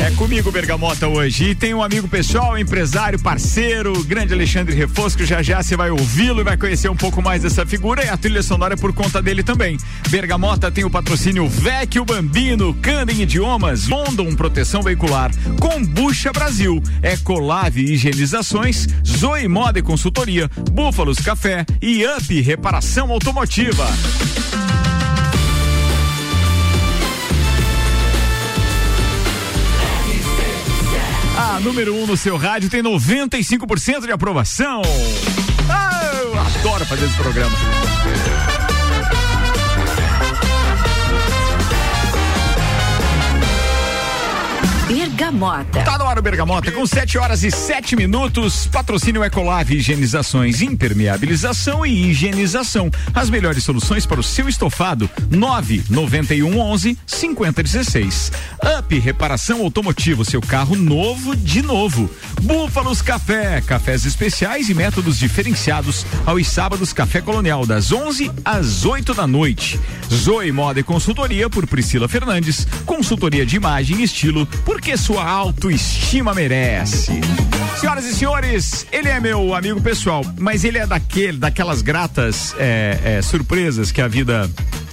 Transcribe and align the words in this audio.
É 0.00 0.12
comigo, 0.12 0.52
Bergamota, 0.52 1.08
hoje. 1.08 1.50
E 1.50 1.54
tem 1.56 1.74
um 1.74 1.82
amigo 1.82 2.06
pessoal, 2.06 2.56
empresário, 2.56 3.18
parceiro, 3.18 4.04
grande 4.04 4.32
Alexandre 4.32 4.72
Refosco. 4.72 5.24
Já 5.24 5.42
já 5.42 5.60
você 5.60 5.76
vai 5.76 5.90
ouvi-lo 5.90 6.42
e 6.42 6.44
vai 6.44 6.56
conhecer 6.56 6.88
um 6.88 6.94
pouco 6.94 7.20
mais 7.20 7.42
dessa 7.42 7.66
figura. 7.66 8.04
E 8.04 8.08
a 8.08 8.16
trilha 8.16 8.40
sonora 8.40 8.74
é 8.74 8.76
por 8.76 8.92
conta 8.92 9.20
dele 9.20 9.42
também. 9.42 9.76
Bergamota 10.10 10.70
tem 10.70 10.84
o 10.84 10.90
patrocínio 10.90 11.48
Vecchio 11.48 12.04
Bambino, 12.04 12.72
Candem 12.74 13.22
Idiomas, 13.22 13.88
London 13.88 14.32
Proteção 14.36 14.80
Veicular, 14.80 15.32
Combucha 15.58 16.32
Brasil, 16.32 16.80
Ecolave 17.02 17.82
Higienizações, 17.82 18.86
Zoe 19.04 19.48
Moda 19.48 19.80
e 19.80 19.82
Consultoria, 19.82 20.48
Búfalos 20.70 21.18
Café 21.18 21.66
e 21.80 22.06
Up 22.06 22.40
Reparação 22.40 23.10
Automotiva. 23.10 23.88
Número 31.60 31.94
1 31.94 32.02
um 32.02 32.06
no 32.06 32.16
seu 32.16 32.36
rádio 32.36 32.68
tem 32.68 32.82
95% 32.82 34.06
de 34.06 34.12
aprovação. 34.12 34.82
Ah, 35.68 36.10
eu 36.22 36.38
adoro 36.38 36.84
fazer 36.86 37.06
esse 37.06 37.16
programa. 37.16 37.56
Bergamota. 44.92 45.82
Tá 45.84 45.96
no 45.96 46.06
ar 46.06 46.18
o 46.18 46.22
Bergamota 46.22 46.70
com 46.70 46.84
7 46.84 47.16
horas 47.16 47.42
e 47.42 47.50
7 47.50 47.96
minutos. 47.96 48.66
Patrocínio 48.66 49.24
Ecolave 49.24 49.76
Higienizações, 49.76 50.60
impermeabilização 50.60 51.86
e 51.86 52.10
higienização. 52.10 52.90
As 53.14 53.30
melhores 53.30 53.64
soluções 53.64 54.04
para 54.04 54.20
o 54.20 54.22
seu 54.22 54.50
estofado. 54.50 55.08
991 55.30 56.58
11 56.58 56.98
5016. 57.06 58.32
Up 58.78 58.98
Reparação 58.98 59.62
Automotivo, 59.62 60.26
seu 60.26 60.42
carro 60.42 60.76
novo 60.76 61.34
de 61.34 61.62
novo. 61.62 62.10
Búfalos 62.42 63.00
Café, 63.00 63.62
cafés 63.62 64.04
especiais 64.04 64.68
e 64.68 64.74
métodos 64.74 65.18
diferenciados 65.18 66.04
aos 66.26 66.46
sábados 66.48 66.92
Café 66.92 67.22
Colonial 67.22 67.64
das 67.64 67.92
11 67.92 68.30
às 68.44 68.84
8 68.84 69.14
da 69.14 69.26
noite. 69.26 69.80
Zoe 70.12 70.52
Moda 70.52 70.80
e 70.80 70.82
Consultoria 70.82 71.48
por 71.48 71.66
Priscila 71.66 72.08
Fernandes. 72.08 72.66
Consultoria 72.84 73.46
de 73.46 73.56
imagem 73.56 74.00
e 74.00 74.02
estilo 74.02 74.46
porque 74.82 74.96
sua 74.96 75.24
autoestima 75.24 76.34
merece. 76.34 77.20
Senhoras 77.80 78.04
e 78.04 78.12
senhores, 78.12 78.84
ele 78.90 79.08
é 79.08 79.20
meu 79.20 79.54
amigo 79.54 79.80
pessoal, 79.80 80.24
mas 80.36 80.64
ele 80.64 80.76
é 80.76 80.84
daquele, 80.84 81.38
daquelas 81.38 81.82
gratas 81.82 82.52
é, 82.58 82.98
é, 83.04 83.22
surpresas 83.22 83.92
que 83.92 84.00
a 84.00 84.08
vida 84.08 84.50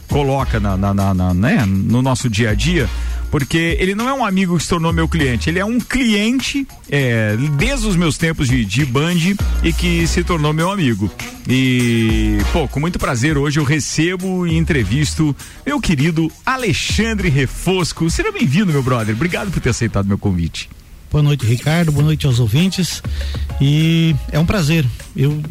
coloca 0.08 0.60
na, 0.60 0.78
na, 0.78 0.94
na, 0.94 1.14
na 1.16 1.34
né? 1.34 1.66
no 1.66 2.04
nosso 2.04 2.30
dia 2.30 2.52
a 2.52 2.54
dia 2.54 2.88
porque 3.30 3.78
ele 3.80 3.96
não 3.96 4.08
é 4.08 4.14
um 4.14 4.26
amigo 4.26 4.58
que 4.58 4.64
se 4.64 4.70
tornou 4.70 4.92
meu 4.92 5.08
cliente, 5.08 5.50
ele 5.50 5.60
é 5.60 5.66
um 5.66 5.80
cliente 5.80 6.68
é, 6.90 7.36
desde 7.58 7.88
os 7.88 7.96
meus 7.96 8.18
tempos 8.18 8.48
de, 8.48 8.66
de 8.66 8.86
Band 8.86 9.36
e 9.64 9.74
que 9.74 10.06
se 10.08 10.24
tornou 10.24 10.54
meu 10.54 10.72
amigo. 10.72 11.12
E, 11.48 12.38
pô, 12.52 12.68
com 12.68 12.80
muito 12.80 13.00
prazer 13.00 13.38
hoje 13.38 13.60
eu 13.60 13.64
recebo 13.64 14.46
e 14.46 14.56
entrevisto 14.56 15.36
meu 15.66 15.80
querido 15.80 16.32
Alexandre 16.46 17.30
Refosco. 17.30 18.10
Seja 18.10 18.32
bem-vindo, 18.32 18.72
meu 18.72 18.84
brother. 18.84 19.16
Obrigado 19.16 19.52
por 19.52 19.62
ter 19.62 19.70
aceitado 19.70 20.08
meu 20.08 20.18
convite. 20.18 20.70
Boa 21.12 21.24
noite, 21.24 21.46
Ricardo. 21.46 21.92
Boa 21.92 22.06
noite 22.06 22.28
aos 22.28 22.40
ouvintes. 22.40 23.02
E 23.60 24.16
é 24.32 24.38
um 24.38 24.46
prazer. 24.46 24.86
Eu 25.16 25.42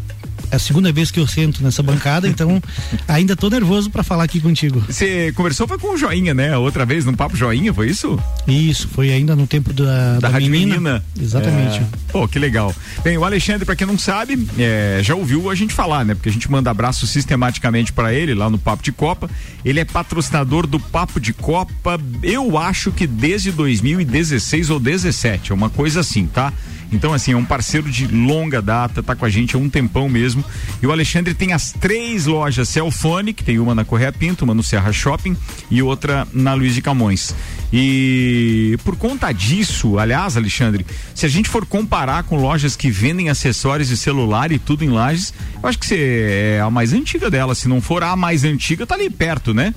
é 0.51 0.57
a 0.57 0.59
segunda 0.59 0.93
vez 0.93 1.11
que 1.11 1.21
eu 1.21 1.27
sento 1.27 1.63
nessa 1.63 1.83
bancada, 1.83 2.29
então 2.29 2.63
ainda 3.07 3.37
tô 3.37 3.49
nervoso 3.49 3.91
para 3.91 4.03
falar 4.03 4.25
aqui 4.25 4.41
contigo. 4.41 4.83
Você 4.89 5.33
conversou 5.33 5.67
foi 5.67 5.79
com 5.79 5.95
o 5.95 5.97
Joinha, 5.97 6.35
né? 6.35 6.57
Outra 6.57 6.85
vez 6.85 7.05
num 7.05 7.15
papo 7.15 7.37
Joinha, 7.37 7.73
foi 7.73 7.89
isso? 7.89 8.19
Isso, 8.47 8.89
foi 8.89 9.11
ainda 9.11 9.37
no 9.37 9.47
tempo 9.47 9.73
da, 9.73 10.15
da, 10.15 10.19
da 10.21 10.29
Rádio 10.29 10.51
menina. 10.51 10.75
menina. 10.75 11.05
Exatamente. 11.21 11.79
É. 11.81 11.87
Pô, 12.11 12.27
que 12.27 12.39
legal. 12.39 12.75
Bem, 13.03 13.19
o 13.19 13.25
Alexandre, 13.25 13.65
para 13.65 13.77
quem 13.77 13.87
não 13.87 13.99
sabe, 13.99 14.47
é, 14.59 15.01
já 15.03 15.15
ouviu 15.15 15.51
a 15.51 15.55
gente 15.55 15.75
falar, 15.75 16.05
né? 16.05 16.15
Porque 16.15 16.29
a 16.29 16.33
gente 16.33 16.51
manda 16.51 16.71
abraço 16.71 17.07
sistematicamente 17.07 17.93
para 17.93 18.13
ele 18.15 18.35
lá 18.35 18.49
no 18.49 18.59
Papo 18.59 18.83
de 18.83 18.93
Copa. 18.93 19.31
Ele 19.65 19.81
é 19.81 19.85
patrocinador 19.85 20.67
do 20.67 20.81
Papo 20.81 21.21
de 21.21 21.33
Copa, 21.33 22.01
eu 22.23 22.57
acho 22.57 22.91
que 22.93 23.07
desde 23.07 23.53
2016 23.53 24.71
ou 24.71 24.81
17, 24.81 25.53
é 25.53 25.55
uma 25.55 25.71
coisa 25.71 26.01
assim, 26.01 26.27
tá? 26.27 26.53
Então, 26.91 27.13
assim, 27.13 27.33
é 27.33 27.37
um 27.37 27.45
parceiro 27.45 27.91
de 27.91 28.07
longa 28.07 28.63
data, 28.63 29.03
tá 29.03 29.15
com 29.15 29.25
a 29.25 29.29
gente 29.29 29.55
há 29.55 29.59
um 29.59 29.69
tempão 29.69 30.09
mesmo. 30.09 30.43
E 30.83 30.87
o 30.87 30.93
Alexandre 30.93 31.35
tem 31.35 31.53
as 31.53 31.73
três 31.73 32.27
lojas 32.27 32.69
Celfone, 32.69 33.33
que 33.33 33.45
tem 33.45 33.59
uma 33.59 33.75
na 33.75 33.85
Correia 33.85 34.13
Pinto, 34.13 34.45
uma 34.45 34.55
no 34.55 34.63
Serra 34.63 34.93
Shopping 34.93 35.37
e 35.71 35.83
outra 35.83 36.27
na 36.33 36.55
Luiz 36.55 36.75
de 36.75 36.81
Camões. 36.81 37.35
E 37.73 38.79
por 38.85 38.97
conta 38.97 39.31
disso, 39.33 39.99
aliás, 39.99 40.37
Alexandre, 40.37 40.87
se 41.15 41.27
a 41.27 41.29
gente 41.29 41.49
for 41.49 41.67
comparar 41.67 42.23
com 42.23 42.41
lojas 42.41 42.75
que 42.75 42.91
vendem 42.91 43.29
acessórios 43.29 43.89
de 43.89 43.97
celular 43.97 44.51
e 44.51 44.59
tudo 44.59 44.85
em 44.85 44.89
lajes, 44.89 45.35
eu 45.63 45.69
acho 45.69 45.79
que 45.79 45.87
você 45.87 46.57
é 46.57 46.61
a 46.61 46.71
mais 46.71 46.95
antiga 46.95 47.31
dela. 47.31 47.55
Se 47.55 47.69
não 47.69 47.83
for 47.83 48.03
a 48.03 48.17
mais 48.17 48.45
antiga, 48.45 48.87
tá 48.87 48.95
ali 48.95 49.11
perto, 49.11 49.53
né? 49.53 49.75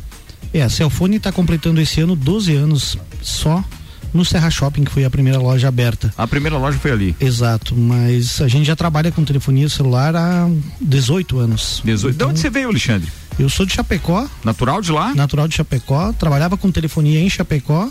É, 0.54 0.62
a 0.62 0.70
Celfone 0.70 1.18
está 1.18 1.32
completando 1.32 1.82
esse 1.82 2.00
ano 2.02 2.16
12 2.16 2.56
anos 2.56 2.98
só 3.22 3.64
no 4.14 4.26
Serra 4.26 4.50
Shopping, 4.50 4.84
que 4.84 4.92
foi 4.92 5.04
a 5.06 5.10
primeira 5.10 5.40
loja 5.40 5.68
aberta. 5.68 6.14
A 6.18 6.28
primeira 6.28 6.58
loja 6.58 6.78
foi 6.78 6.92
ali. 6.92 7.16
Exato, 7.20 7.76
mas 7.76 8.42
a 8.42 8.48
gente 8.48 8.66
já 8.66 8.76
trabalha 8.76 9.12
com 9.12 9.24
telefonia 9.24 9.70
celular 9.70 10.16
há 10.16 10.50
18 10.80 11.40
anos. 11.40 11.82
18. 11.84 12.16
Então, 12.16 12.28
de 12.28 12.32
onde 12.32 12.40
você 12.40 12.50
veio, 12.50 12.70
Alexandre? 12.70 13.12
Eu 13.40 13.50
sou 13.50 13.66
de 13.66 13.74
Chapecó. 13.74 14.28
Natural 14.44 14.82
de 14.82 14.92
lá? 14.92 15.16
Natural 15.16 15.48
de 15.48 15.56
Chapecó. 15.56 16.14
Trabalhava 16.14 16.58
com 16.58 16.72
telefonia 16.72 17.20
em 17.20 17.30
Chapecó 17.30 17.90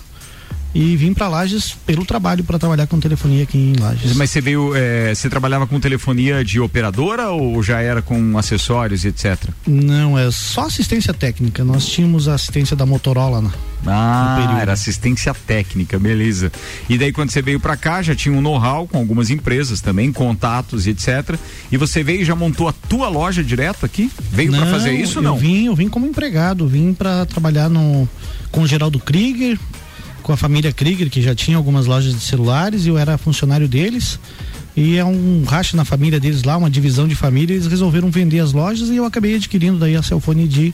e 0.74 0.96
vim 0.96 1.12
para 1.12 1.28
Lages 1.28 1.76
pelo 1.86 2.04
trabalho 2.04 2.44
para 2.44 2.58
trabalhar 2.58 2.86
com 2.86 3.00
telefonia 3.00 3.42
aqui 3.42 3.58
em 3.58 3.80
Lages. 3.80 4.14
Mas 4.14 4.30
você 4.30 4.40
veio, 4.40 4.74
é, 4.74 5.14
você 5.14 5.28
trabalhava 5.28 5.66
com 5.66 5.80
telefonia 5.80 6.44
de 6.44 6.60
operadora 6.60 7.30
ou 7.30 7.62
já 7.62 7.80
era 7.80 8.00
com 8.02 8.38
acessórios 8.38 9.04
e 9.04 9.08
etc? 9.08 9.36
Não, 9.66 10.18
é 10.18 10.30
só 10.30 10.66
assistência 10.66 11.12
técnica. 11.12 11.64
Nós 11.64 11.86
tínhamos 11.86 12.28
a 12.28 12.34
assistência 12.34 12.76
da 12.76 12.86
Motorola 12.86 13.40
na, 13.40 13.50
ah, 13.86 14.58
era 14.60 14.72
assistência 14.72 15.34
técnica, 15.34 15.98
beleza. 15.98 16.52
E 16.88 16.98
daí 16.98 17.12
quando 17.12 17.30
você 17.30 17.40
veio 17.40 17.58
para 17.58 17.76
cá, 17.76 18.02
já 18.02 18.14
tinha 18.14 18.34
um 18.34 18.40
know-how 18.40 18.86
com 18.86 18.98
algumas 18.98 19.30
empresas 19.30 19.80
também, 19.80 20.12
contatos 20.12 20.86
e 20.86 20.90
etc. 20.90 21.36
E 21.72 21.76
você 21.76 22.02
veio 22.02 22.20
e 22.20 22.24
já 22.24 22.34
montou 22.34 22.68
a 22.68 22.72
tua 22.72 23.08
loja 23.08 23.42
direto 23.42 23.86
aqui? 23.86 24.10
Veio 24.30 24.52
para 24.52 24.66
fazer 24.66 24.92
isso 24.92 25.22
não? 25.22 25.34
Eu 25.34 25.40
vim, 25.40 25.66
eu 25.66 25.74
vim 25.74 25.88
como 25.88 26.06
empregado, 26.06 26.68
vim 26.68 26.92
para 26.92 27.24
trabalhar 27.26 27.68
no 27.68 28.08
com 28.50 28.62
o 28.62 28.66
Geraldo 28.66 28.98
Krieger, 28.98 29.58
com 30.22 30.32
a 30.32 30.36
família 30.36 30.72
Krieger, 30.72 31.10
que 31.10 31.20
já 31.20 31.34
tinha 31.34 31.56
algumas 31.56 31.86
lojas 31.86 32.14
de 32.14 32.20
celulares, 32.20 32.86
eu 32.86 32.96
era 32.96 33.18
funcionário 33.18 33.68
deles. 33.68 34.18
E 34.76 34.96
é 34.96 35.04
um 35.04 35.44
racha 35.44 35.76
na 35.76 35.84
família 35.84 36.20
deles 36.20 36.42
lá, 36.42 36.56
uma 36.56 36.70
divisão 36.70 37.08
de 37.08 37.14
família, 37.14 37.54
eles 37.54 37.66
resolveram 37.66 38.10
vender 38.10 38.38
as 38.40 38.52
lojas 38.52 38.88
e 38.88 38.96
eu 38.96 39.04
acabei 39.04 39.34
adquirindo 39.34 39.78
daí 39.78 39.96
a 39.96 40.02
Celfone 40.02 40.46
de, 40.46 40.72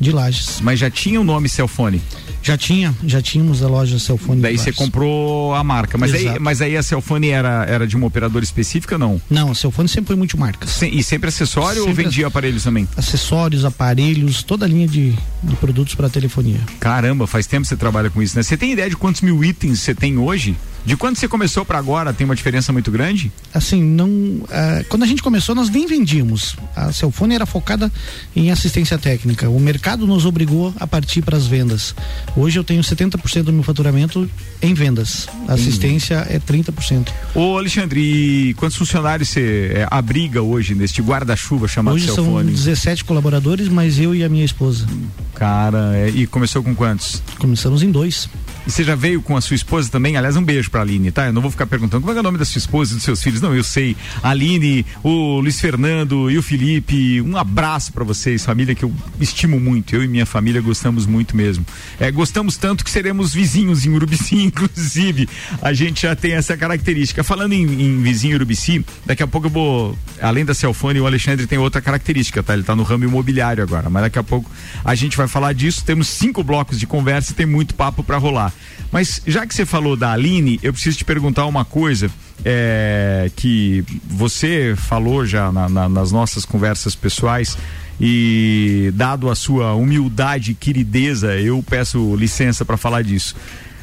de 0.00 0.10
Lages. 0.10 0.60
Mas 0.62 0.78
já 0.78 0.90
tinha 0.90 1.20
o 1.20 1.24
nome 1.24 1.48
Celfone? 1.48 2.00
Já 2.44 2.58
tinha, 2.58 2.94
já 3.06 3.22
tínhamos 3.22 3.62
a 3.62 3.68
loja 3.68 3.98
Celfone. 3.98 4.42
Daí 4.42 4.58
você 4.58 4.70
comprou 4.70 5.54
a 5.54 5.64
marca, 5.64 5.96
mas 5.96 6.12
aí, 6.12 6.38
mas 6.38 6.60
aí 6.60 6.76
a 6.76 6.82
Celfone 6.82 7.30
era, 7.30 7.64
era 7.66 7.86
de 7.86 7.96
uma 7.96 8.06
operadora 8.06 8.44
específica 8.44 8.98
não? 8.98 9.20
Não, 9.30 9.50
a 9.50 9.54
Celfone 9.54 9.88
sempre 9.88 10.08
foi 10.08 10.16
multimarcas. 10.16 10.70
Se, 10.70 10.86
e 10.86 11.02
sempre 11.02 11.30
acessório 11.30 11.82
sempre 11.82 11.90
ou 11.90 11.94
vendia 11.94 12.26
aparelhos 12.26 12.62
também? 12.62 12.86
Acessórios, 12.98 13.64
aparelhos, 13.64 14.42
toda 14.42 14.66
a 14.66 14.68
linha 14.68 14.86
de, 14.86 15.14
de 15.42 15.56
produtos 15.56 15.94
para 15.94 16.10
telefonia. 16.10 16.60
Caramba, 16.78 17.26
faz 17.26 17.46
tempo 17.46 17.62
que 17.62 17.68
você 17.68 17.76
trabalha 17.76 18.10
com 18.10 18.22
isso, 18.22 18.36
né? 18.36 18.42
Você 18.42 18.58
tem 18.58 18.72
ideia 18.72 18.90
de 18.90 18.96
quantos 18.96 19.22
mil 19.22 19.42
itens 19.42 19.80
você 19.80 19.94
tem 19.94 20.18
hoje? 20.18 20.54
De 20.84 20.96
quando 20.96 21.16
você 21.16 21.26
começou 21.26 21.64
para 21.64 21.78
agora, 21.78 22.12
tem 22.12 22.26
uma 22.26 22.36
diferença 22.36 22.72
muito 22.72 22.90
grande? 22.90 23.32
Assim, 23.54 23.82
não. 23.82 24.08
Uh, 24.08 24.84
quando 24.88 25.02
a 25.02 25.06
gente 25.06 25.22
começou, 25.22 25.54
nós 25.54 25.70
nem 25.70 25.86
vendíamos. 25.86 26.56
A 26.76 26.92
Celfone 26.92 27.34
era 27.34 27.46
focada 27.46 27.90
em 28.36 28.50
assistência 28.50 28.98
técnica. 28.98 29.48
O 29.48 29.58
mercado 29.58 30.06
nos 30.06 30.26
obrigou 30.26 30.74
a 30.78 30.86
partir 30.86 31.22
para 31.22 31.38
as 31.38 31.46
vendas. 31.46 31.94
Hoje 32.36 32.58
eu 32.58 32.64
tenho 32.64 32.82
70% 32.82 33.44
do 33.44 33.52
meu 33.52 33.62
faturamento 33.62 34.28
em 34.60 34.74
vendas. 34.74 35.26
A 35.48 35.54
assistência 35.54 36.26
é 36.28 36.38
30%. 36.38 37.08
Ô, 37.34 37.56
Alexandre, 37.56 38.00
e 38.00 38.54
quantos 38.54 38.76
funcionários 38.76 39.30
você 39.30 39.72
é, 39.74 39.88
abriga 39.90 40.42
hoje 40.42 40.74
neste 40.74 41.00
guarda-chuva 41.00 41.66
chamado 41.66 41.94
hoje 41.94 42.06
Celfone? 42.06 42.50
Hoje 42.50 42.56
são 42.56 42.74
17 42.74 43.04
colaboradores, 43.04 43.68
mas 43.68 43.98
eu 43.98 44.14
e 44.14 44.22
a 44.22 44.28
minha 44.28 44.44
esposa. 44.44 44.86
Cara, 45.34 45.96
é, 45.96 46.10
e 46.10 46.26
começou 46.26 46.62
com 46.62 46.74
quantos? 46.74 47.22
Começamos 47.38 47.82
em 47.82 47.90
dois. 47.90 48.28
E 48.66 48.70
você 48.70 48.82
já 48.82 48.94
veio 48.94 49.20
com 49.20 49.36
a 49.36 49.40
sua 49.42 49.54
esposa 49.54 49.90
também? 49.90 50.16
Aliás, 50.16 50.36
um 50.36 50.42
beijo 50.42 50.70
pra 50.70 50.80
Aline, 50.80 51.10
tá? 51.10 51.26
Eu 51.26 51.32
não 51.34 51.42
vou 51.42 51.50
ficar 51.50 51.66
perguntando 51.66 52.00
como 52.00 52.12
é, 52.12 52.16
é 52.16 52.20
o 52.20 52.22
nome 52.22 52.38
da 52.38 52.46
sua 52.46 52.58
esposa 52.58 52.92
e 52.92 52.94
dos 52.94 53.04
seus 53.04 53.22
filhos. 53.22 53.42
Não, 53.42 53.54
eu 53.54 53.62
sei. 53.62 53.94
A 54.22 54.30
Aline, 54.30 54.86
o 55.02 55.38
Luiz 55.40 55.60
Fernando 55.60 56.30
e 56.30 56.38
o 56.38 56.42
Felipe. 56.42 57.20
Um 57.20 57.36
abraço 57.36 57.92
para 57.92 58.04
vocês, 58.04 58.42
família 58.42 58.74
que 58.74 58.82
eu 58.82 58.92
estimo 59.20 59.60
muito. 59.60 59.94
Eu 59.94 60.02
e 60.02 60.08
minha 60.08 60.24
família 60.24 60.62
gostamos 60.62 61.04
muito 61.04 61.36
mesmo. 61.36 61.64
É, 62.00 62.10
gostamos 62.10 62.56
tanto 62.56 62.84
que 62.84 62.90
seremos 62.90 63.34
vizinhos 63.34 63.84
em 63.84 63.90
Urubici, 63.90 64.36
inclusive. 64.42 65.28
A 65.60 65.74
gente 65.74 66.02
já 66.02 66.16
tem 66.16 66.32
essa 66.32 66.56
característica. 66.56 67.22
Falando 67.22 67.52
em, 67.52 67.64
em 67.64 68.02
vizinho 68.02 68.36
Urubici, 68.36 68.82
daqui 69.04 69.22
a 69.22 69.26
pouco 69.26 69.48
eu 69.48 69.50
vou. 69.50 69.98
Além 70.22 70.44
da 70.44 70.54
Celfone, 70.54 71.00
o 71.00 71.06
Alexandre 71.06 71.46
tem 71.46 71.58
outra 71.58 71.82
característica, 71.82 72.42
tá? 72.42 72.54
Ele 72.54 72.62
tá 72.62 72.74
no 72.74 72.82
ramo 72.82 73.04
imobiliário 73.04 73.62
agora. 73.62 73.90
Mas 73.90 74.04
daqui 74.04 74.18
a 74.18 74.22
pouco 74.22 74.50
a 74.82 74.94
gente 74.94 75.18
vai 75.18 75.28
falar 75.28 75.52
disso. 75.52 75.84
Temos 75.84 76.08
cinco 76.08 76.42
blocos 76.42 76.80
de 76.80 76.86
conversa 76.86 77.32
e 77.32 77.34
tem 77.34 77.44
muito 77.44 77.74
papo 77.74 78.02
para 78.02 78.16
rolar. 78.16 78.53
Mas 78.90 79.20
já 79.26 79.46
que 79.46 79.54
você 79.54 79.66
falou 79.66 79.96
da 79.96 80.12
Aline, 80.12 80.58
eu 80.62 80.72
preciso 80.72 80.98
te 80.98 81.04
perguntar 81.04 81.46
uma 81.46 81.64
coisa 81.64 82.10
é, 82.44 83.30
que 83.34 83.84
você 84.08 84.74
falou 84.76 85.26
já 85.26 85.50
na, 85.50 85.68
na, 85.68 85.88
nas 85.88 86.12
nossas 86.12 86.44
conversas 86.44 86.94
pessoais 86.94 87.56
e 88.00 88.92
dado 88.94 89.30
a 89.30 89.34
sua 89.34 89.74
humildade 89.74 90.52
e 90.52 90.54
querideza, 90.54 91.34
eu 91.38 91.62
peço 91.62 92.14
licença 92.16 92.64
para 92.64 92.76
falar 92.76 93.02
disso. 93.02 93.34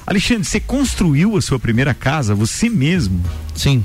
Alexandre, 0.05 0.43
você 0.43 0.59
construiu 0.59 1.37
a 1.37 1.41
sua 1.41 1.59
primeira 1.59 1.93
casa, 1.93 2.35
você 2.35 2.69
mesmo? 2.69 3.23
Sim. 3.55 3.83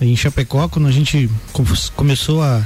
Em 0.00 0.16
Chapecó, 0.16 0.68
quando 0.68 0.86
a 0.86 0.92
gente 0.92 1.30
começou 1.96 2.42
a, 2.42 2.62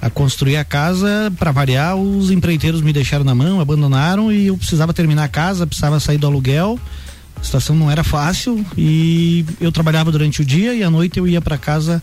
a 0.00 0.08
construir 0.08 0.56
a 0.56 0.64
casa, 0.64 1.32
para 1.38 1.52
variar, 1.52 1.96
os 1.96 2.30
empreiteiros 2.30 2.80
me 2.80 2.92
deixaram 2.92 3.24
na 3.24 3.34
mão, 3.34 3.60
abandonaram 3.60 4.32
e 4.32 4.46
eu 4.46 4.56
precisava 4.56 4.94
terminar 4.94 5.24
a 5.24 5.28
casa, 5.28 5.66
precisava 5.66 6.00
sair 6.00 6.18
do 6.18 6.26
aluguel. 6.26 6.78
A 7.38 7.44
situação 7.44 7.76
não 7.76 7.90
era 7.90 8.02
fácil 8.02 8.64
e 8.76 9.44
eu 9.60 9.70
trabalhava 9.70 10.10
durante 10.10 10.42
o 10.42 10.44
dia 10.44 10.74
e 10.74 10.82
à 10.82 10.90
noite 10.90 11.18
eu 11.18 11.26
ia 11.26 11.40
para 11.40 11.56
casa 11.58 12.02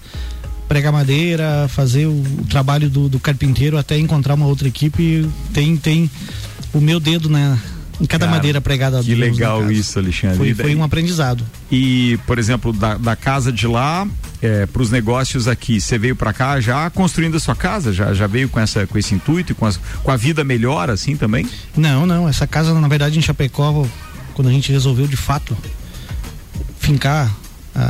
pregar 0.68 0.92
madeira, 0.92 1.68
fazer 1.70 2.06
o, 2.08 2.12
o 2.12 2.46
trabalho 2.50 2.90
do, 2.90 3.08
do, 3.08 3.20
carpinteiro 3.20 3.78
até 3.78 3.98
encontrar 3.98 4.34
uma 4.34 4.46
outra 4.46 4.68
equipe. 4.68 5.28
Tem, 5.54 5.78
tem 5.78 6.10
o 6.74 6.82
meu 6.82 7.00
dedo 7.00 7.30
na, 7.30 7.58
em 8.00 8.06
cada 8.06 8.26
Cara, 8.26 8.38
madeira 8.38 8.62
pregada. 8.62 9.04
Que 9.04 9.16
legal 9.16 9.72
isso, 9.72 9.98
Alexandre. 9.98 10.38
Foi, 10.38 10.54
foi, 10.54 10.76
um 10.76 10.84
aprendizado. 10.84 11.44
E, 11.72 12.20
por 12.28 12.38
exemplo, 12.38 12.72
da, 12.72 12.96
da 12.96 13.16
casa 13.16 13.52
de 13.52 13.68
lá 13.68 14.08
é, 14.42 14.66
para 14.66 14.82
os 14.82 14.92
negócios 14.92 15.48
aqui, 15.48 15.82
você 15.82 15.98
veio 15.98 16.16
para 16.16 16.32
cá 16.32 16.60
já 16.60 16.90
construindo 16.90 17.36
a 17.36 17.40
sua 17.40 17.56
casa? 17.56 17.92
Já, 17.92 18.14
já 18.14 18.28
veio 18.28 18.50
com, 18.50 18.60
essa, 18.60 18.86
com 18.86 18.98
esse 18.98 19.16
intuito 19.16 19.52
e 19.52 19.56
com, 19.56 19.66
as, 19.66 19.78
com 20.04 20.12
a 20.12 20.18
vida 20.18 20.44
melhor 20.44 20.90
assim 20.90 21.16
também? 21.18 21.48
Não, 21.76 22.06
não. 22.06 22.30
Essa 22.30 22.46
casa, 22.46 22.74
na 22.74 22.88
verdade, 22.88 23.18
em 23.18 23.22
Chapecó, 23.22 23.86
quando 24.34 24.48
a 24.48 24.52
gente 24.52 24.72
resolveu 24.72 25.08
de 25.08 25.18
fato 25.18 25.58
fincar 26.80 27.36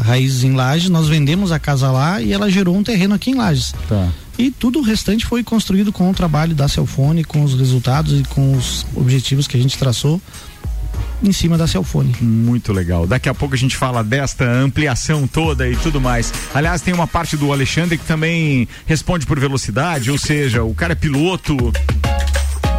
raízes 0.05 0.43
em 0.43 0.53
Lages, 0.53 0.89
nós 0.89 1.07
vendemos 1.07 1.51
a 1.51 1.59
casa 1.59 1.89
lá 1.91 2.21
e 2.21 2.33
ela 2.33 2.49
gerou 2.49 2.75
um 2.75 2.83
terreno 2.83 3.15
aqui 3.15 3.31
em 3.31 3.35
Lages. 3.35 3.73
Tá. 3.87 4.09
E 4.37 4.51
tudo 4.51 4.79
o 4.79 4.81
restante 4.81 5.25
foi 5.25 5.43
construído 5.43 5.91
com 5.91 6.09
o 6.09 6.13
trabalho 6.13 6.53
da 6.53 6.67
Celfone, 6.67 7.23
com 7.23 7.43
os 7.43 7.55
resultados 7.55 8.19
e 8.19 8.23
com 8.23 8.55
os 8.55 8.85
objetivos 8.95 9.47
que 9.47 9.57
a 9.57 9.59
gente 9.59 9.77
traçou 9.77 10.21
em 11.23 11.31
cima 11.31 11.57
da 11.57 11.65
Celfone. 11.65 12.15
Muito 12.21 12.71
legal. 12.71 13.07
Daqui 13.07 13.27
a 13.27 13.33
pouco 13.33 13.55
a 13.55 13.57
gente 13.57 13.75
fala 13.75 14.03
desta 14.03 14.45
ampliação 14.45 15.27
toda 15.27 15.67
e 15.67 15.75
tudo 15.75 15.99
mais. 15.99 16.31
Aliás, 16.53 16.81
tem 16.81 16.93
uma 16.93 17.07
parte 17.07 17.35
do 17.35 17.51
Alexandre 17.51 17.97
que 17.97 18.05
também 18.05 18.67
responde 18.85 19.25
por 19.25 19.39
velocidade, 19.39 20.11
ou 20.11 20.17
seja, 20.17 20.63
o 20.63 20.75
cara 20.75 20.93
é 20.93 20.95
piloto. 20.95 21.73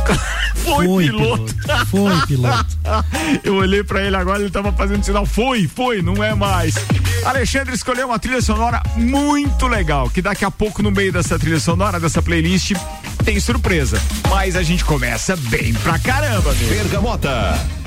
Foi, 0.58 0.86
foi 0.86 1.04
piloto. 1.06 1.54
piloto. 1.54 1.86
Foi 1.86 2.26
piloto. 2.26 2.78
Eu 3.42 3.54
olhei 3.54 3.82
para 3.82 4.02
ele 4.02 4.16
agora, 4.16 4.40
ele 4.40 4.50
tava 4.50 4.72
fazendo 4.72 5.02
sinal. 5.02 5.24
Foi, 5.24 5.66
foi, 5.66 6.02
não 6.02 6.22
é 6.22 6.34
mais. 6.34 6.74
Alexandre 7.24 7.74
escolheu 7.74 8.06
uma 8.08 8.18
trilha 8.18 8.42
sonora 8.42 8.82
muito 8.96 9.66
legal, 9.66 10.10
que 10.10 10.20
daqui 10.20 10.44
a 10.44 10.50
pouco 10.50 10.82
no 10.82 10.90
meio 10.90 11.12
dessa 11.12 11.38
trilha 11.38 11.60
sonora, 11.60 11.98
dessa 11.98 12.20
playlist, 12.20 12.72
tem 13.24 13.40
surpresa. 13.40 14.00
Mas 14.28 14.56
a 14.56 14.62
gente 14.62 14.84
começa 14.84 15.36
bem 15.36 15.72
pra 15.74 15.98
caramba, 15.98 16.52
meu. 16.54 16.68
Bergamota. 16.68 17.77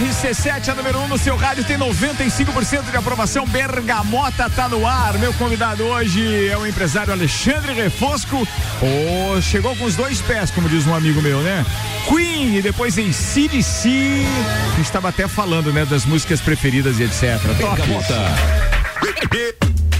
RC7, 0.00 0.70
a 0.70 0.74
número 0.74 0.98
1 1.00 1.02
um 1.02 1.08
no 1.08 1.18
seu 1.18 1.36
rádio, 1.36 1.62
tem 1.62 1.76
95% 1.76 2.90
de 2.90 2.96
aprovação. 2.96 3.46
Bergamota 3.46 4.48
tá 4.48 4.66
no 4.66 4.86
ar. 4.86 5.18
Meu 5.18 5.32
convidado 5.34 5.84
hoje 5.84 6.48
é 6.48 6.56
o 6.56 6.66
empresário 6.66 7.12
Alexandre 7.12 7.74
Refosco. 7.74 8.48
Oh, 8.80 9.40
chegou 9.42 9.76
com 9.76 9.84
os 9.84 9.96
dois 9.96 10.22
pés, 10.22 10.50
como 10.50 10.70
diz 10.70 10.86
um 10.86 10.94
amigo 10.94 11.20
meu, 11.20 11.40
né? 11.42 11.66
Queen 12.08 12.56
e 12.56 12.62
depois 12.62 12.96
em 12.96 13.12
CDC. 13.12 14.24
A 14.72 14.76
gente 14.76 14.86
estava 14.86 15.10
até 15.10 15.28
falando, 15.28 15.70
né, 15.70 15.84
das 15.84 16.06
músicas 16.06 16.40
preferidas 16.40 16.98
e 16.98 17.02
etc. 17.02 17.38
Bergamota. 17.58 18.14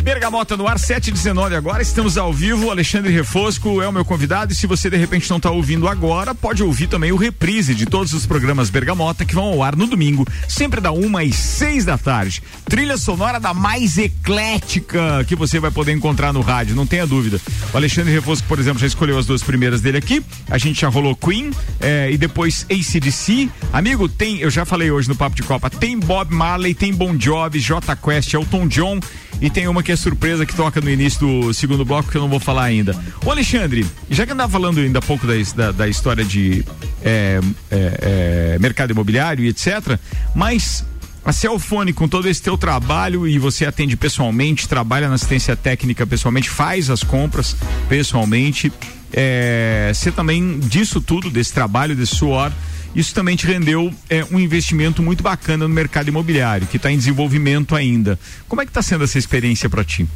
Bergamota 0.03 0.57
no 0.57 0.67
ar, 0.67 0.79
719 0.79 1.55
agora, 1.55 1.83
estamos 1.83 2.17
ao 2.17 2.33
vivo, 2.33 2.71
Alexandre 2.71 3.13
Refosco 3.13 3.83
é 3.83 3.89
o 3.89 3.93
meu 3.93 4.05
convidado 4.05 4.53
e 4.53 4.57
se 4.57 4.67
você 4.67 4.89
de 4.89 4.97
repente 4.97 5.29
não 5.29 5.37
está 5.37 5.51
ouvindo 5.51 5.87
agora, 5.87 6.35
pode 6.35 6.63
ouvir 6.63 6.87
também 6.87 7.13
o 7.13 7.17
reprise 7.17 7.75
de 7.75 7.85
todos 7.85 8.15
os 8.15 8.25
programas 8.25 8.71
Bergamota 8.71 9.27
que 9.27 9.35
vão 9.35 9.45
ao 9.45 9.63
ar 9.63 9.77
no 9.77 9.87
domingo, 9.87 10.27
sempre 10.49 10.81
da 10.81 10.91
uma 10.91 11.21
às 11.21 11.35
seis 11.35 11.85
da 11.85 11.99
tarde. 11.99 12.43
Trilha 12.65 12.97
sonora 12.97 13.39
da 13.39 13.53
mais 13.53 13.99
eclética 13.99 15.23
que 15.29 15.37
você 15.37 15.61
vai 15.61 15.71
poder 15.71 15.93
encontrar 15.93 16.33
no 16.33 16.41
rádio, 16.41 16.75
não 16.75 16.87
tenha 16.87 17.07
dúvida. 17.07 17.39
O 17.73 17.77
Alexandre 17.77 18.13
Refosco, 18.13 18.49
por 18.49 18.59
exemplo, 18.59 18.81
já 18.81 18.87
escolheu 18.87 19.19
as 19.19 19.27
duas 19.27 19.43
primeiras 19.43 19.83
dele 19.83 19.99
aqui, 19.99 20.25
a 20.49 20.57
gente 20.57 20.81
já 20.81 20.89
rolou 20.89 21.15
Queen 21.15 21.51
eh, 21.79 22.11
e 22.13 22.17
depois 22.17 22.65
ACDC. 22.71 23.51
Amigo, 23.71 24.09
tem, 24.09 24.39
eu 24.39 24.51
já 24.51 24.65
falei 24.65 24.91
hoje 24.91 25.09
no 25.09 25.15
Papo 25.15 25.37
de 25.37 25.43
Copa, 25.43 25.69
tem 25.69 25.99
Bob 25.99 26.33
Marley, 26.35 26.75
tem 26.75 26.93
Bon 26.95 27.19
Jovi, 27.19 27.61
J 27.61 27.95
Quest, 27.97 28.33
Elton 28.33 28.67
John 28.67 28.99
e 29.41 29.49
tem 29.49 29.67
uma 29.67 29.83
que 29.83 29.90
é 29.91 29.97
surpresa 29.97 30.47
que 30.47 30.55
toca 30.55 30.81
no 30.81 30.91
início 30.91 31.21
do 31.21 31.55
segundo 31.55 31.85
bloco 31.85 32.11
que 32.11 32.17
eu 32.17 32.21
não 32.21 32.29
vou 32.29 32.41
falar 32.41 32.65
ainda. 32.65 32.97
O 33.25 33.31
Alexandre, 33.31 33.87
já 34.11 34.27
que 34.27 34.33
andava 34.33 34.51
falando 34.51 34.79
ainda 34.79 34.99
há 34.99 35.03
pouco 35.03 35.27
da, 35.27 35.35
da, 35.55 35.73
da 35.73 35.89
história 35.89 36.25
de 36.25 36.65
é, 37.03 37.41
é, 37.71 38.55
é, 38.55 38.59
mercado 38.59 38.91
imobiliário 38.91 39.45
e 39.45 39.49
etc., 39.49 39.99
mas 40.35 40.85
a 41.25 41.33
Celfone, 41.33 41.93
com 41.93 42.09
todo 42.09 42.29
esse 42.29 42.41
teu 42.41 42.57
trabalho 42.57 43.29
e 43.29 43.39
você 43.39 43.67
atende 43.67 43.97
pessoalmente, 43.97 44.67
trabalha 44.69 45.09
na 45.09 45.15
assistência 45.15 45.55
técnica 45.55 46.07
pessoalmente, 46.07 46.49
faz 46.49 46.89
as 46.89 47.03
compras 47.03 47.57
pessoalmente, 47.89 48.73
é, 49.13 49.93
você 49.95 50.11
também, 50.11 50.59
disso 50.61 51.01
tudo, 51.01 51.31
desse 51.31 51.53
trabalho, 51.53 51.95
desse 51.95 52.17
suor, 52.17 52.53
isso 52.95 53.15
também 53.15 53.37
te 53.37 53.47
rendeu 53.47 53.93
é, 54.09 54.25
um 54.31 54.39
investimento 54.39 55.03
muito 55.03 55.23
bacana 55.23 55.69
no 55.69 55.75
mercado 55.75 56.09
imobiliário, 56.09 56.67
que 56.67 56.77
está 56.77 56.91
em 56.91 56.97
desenvolvimento 56.97 57.77
ainda. 57.77 58.19
Como 58.49 58.61
é 58.61 58.65
que 58.65 58.71
está 58.71 58.83
sendo 58.83 59.05
essa 59.05 59.19
experiência 59.19 59.69
para 59.71 59.85
ti? 59.85 60.09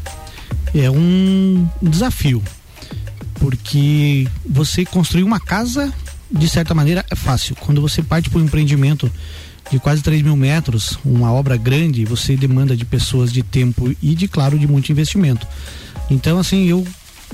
É 0.74 0.90
um 0.90 1.68
desafio, 1.80 2.42
porque 3.34 4.26
você 4.44 4.84
construir 4.84 5.22
uma 5.22 5.38
casa, 5.38 5.92
de 6.30 6.48
certa 6.48 6.74
maneira, 6.74 7.04
é 7.10 7.14
fácil. 7.14 7.54
Quando 7.60 7.80
você 7.80 8.02
parte 8.02 8.28
para 8.28 8.40
um 8.40 8.44
empreendimento 8.44 9.10
de 9.70 9.78
quase 9.78 10.02
3 10.02 10.22
mil 10.22 10.36
metros, 10.36 10.98
uma 11.04 11.32
obra 11.32 11.56
grande, 11.56 12.04
você 12.04 12.36
demanda 12.36 12.76
de 12.76 12.84
pessoas, 12.84 13.32
de 13.32 13.42
tempo 13.42 13.94
e, 14.02 14.14
de 14.14 14.26
claro, 14.26 14.58
de 14.58 14.66
muito 14.66 14.90
investimento. 14.90 15.46
Então, 16.10 16.38
assim, 16.38 16.66
eu 16.66 16.86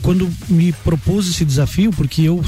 quando 0.03 0.31
me 0.49 0.73
propus 0.73 1.29
esse 1.29 1.45
desafio, 1.45 1.91
porque 1.91 2.23
eu 2.23 2.43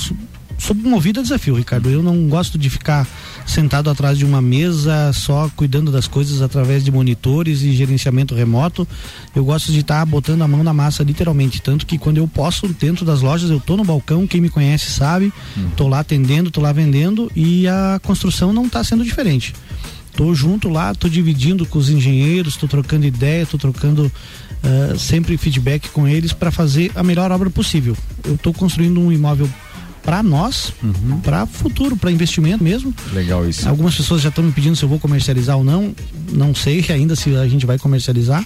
sou 0.62 0.76
movido 0.76 1.18
a 1.18 1.22
desafio, 1.22 1.56
Ricardo. 1.56 1.90
Eu 1.90 2.02
não 2.02 2.28
gosto 2.28 2.56
de 2.56 2.70
ficar 2.70 3.06
sentado 3.44 3.90
atrás 3.90 4.16
de 4.16 4.24
uma 4.24 4.40
mesa 4.40 5.12
só 5.12 5.50
cuidando 5.56 5.90
das 5.90 6.06
coisas 6.06 6.40
através 6.40 6.84
de 6.84 6.92
monitores 6.92 7.62
e 7.62 7.72
gerenciamento 7.72 8.32
remoto. 8.32 8.86
Eu 9.34 9.44
gosto 9.44 9.72
de 9.72 9.80
estar 9.80 9.98
tá 9.98 10.06
botando 10.06 10.42
a 10.42 10.48
mão 10.48 10.62
na 10.62 10.72
massa, 10.72 11.02
literalmente. 11.02 11.60
Tanto 11.60 11.84
que 11.84 11.98
quando 11.98 12.18
eu 12.18 12.28
posso, 12.28 12.68
dentro 12.68 13.04
das 13.04 13.20
lojas, 13.22 13.50
eu 13.50 13.58
tô 13.58 13.76
no 13.76 13.82
balcão, 13.82 14.24
quem 14.24 14.40
me 14.40 14.48
conhece 14.48 14.90
sabe, 14.90 15.32
hum. 15.58 15.70
tô 15.76 15.88
lá 15.88 15.98
atendendo, 15.98 16.50
tô 16.50 16.60
lá 16.60 16.72
vendendo 16.72 17.30
e 17.34 17.66
a 17.66 18.00
construção 18.00 18.52
não 18.52 18.66
está 18.66 18.84
sendo 18.84 19.02
diferente. 19.02 19.52
Tô 20.14 20.32
junto 20.32 20.68
lá, 20.68 20.94
tô 20.94 21.08
dividindo 21.08 21.66
com 21.66 21.78
os 21.78 21.88
engenheiros, 21.88 22.56
tô 22.56 22.68
trocando 22.68 23.04
ideia, 23.04 23.46
tô 23.46 23.58
trocando 23.58 24.12
uh, 24.62 24.98
sempre 24.98 25.36
feedback 25.36 25.88
com 25.88 26.06
eles 26.06 26.32
para 26.32 26.52
fazer 26.52 26.92
a 26.94 27.02
melhor 27.02 27.32
obra 27.32 27.50
possível. 27.50 27.96
Eu 28.22 28.38
tô 28.38 28.52
construindo 28.52 29.00
um 29.00 29.10
imóvel 29.10 29.48
para 30.02 30.22
nós, 30.22 30.72
uhum. 30.82 31.20
para 31.20 31.46
futuro, 31.46 31.96
para 31.96 32.10
investimento 32.10 32.62
mesmo. 32.62 32.92
Legal 33.12 33.48
isso. 33.48 33.68
Algumas 33.68 33.96
pessoas 33.96 34.20
já 34.20 34.28
estão 34.28 34.42
me 34.42 34.52
pedindo 34.52 34.76
se 34.76 34.82
eu 34.82 34.88
vou 34.88 34.98
comercializar 34.98 35.56
ou 35.56 35.64
não. 35.64 35.94
Não 36.32 36.54
sei 36.54 36.84
ainda 36.90 37.14
se 37.14 37.34
a 37.36 37.46
gente 37.46 37.64
vai 37.64 37.78
comercializar. 37.78 38.44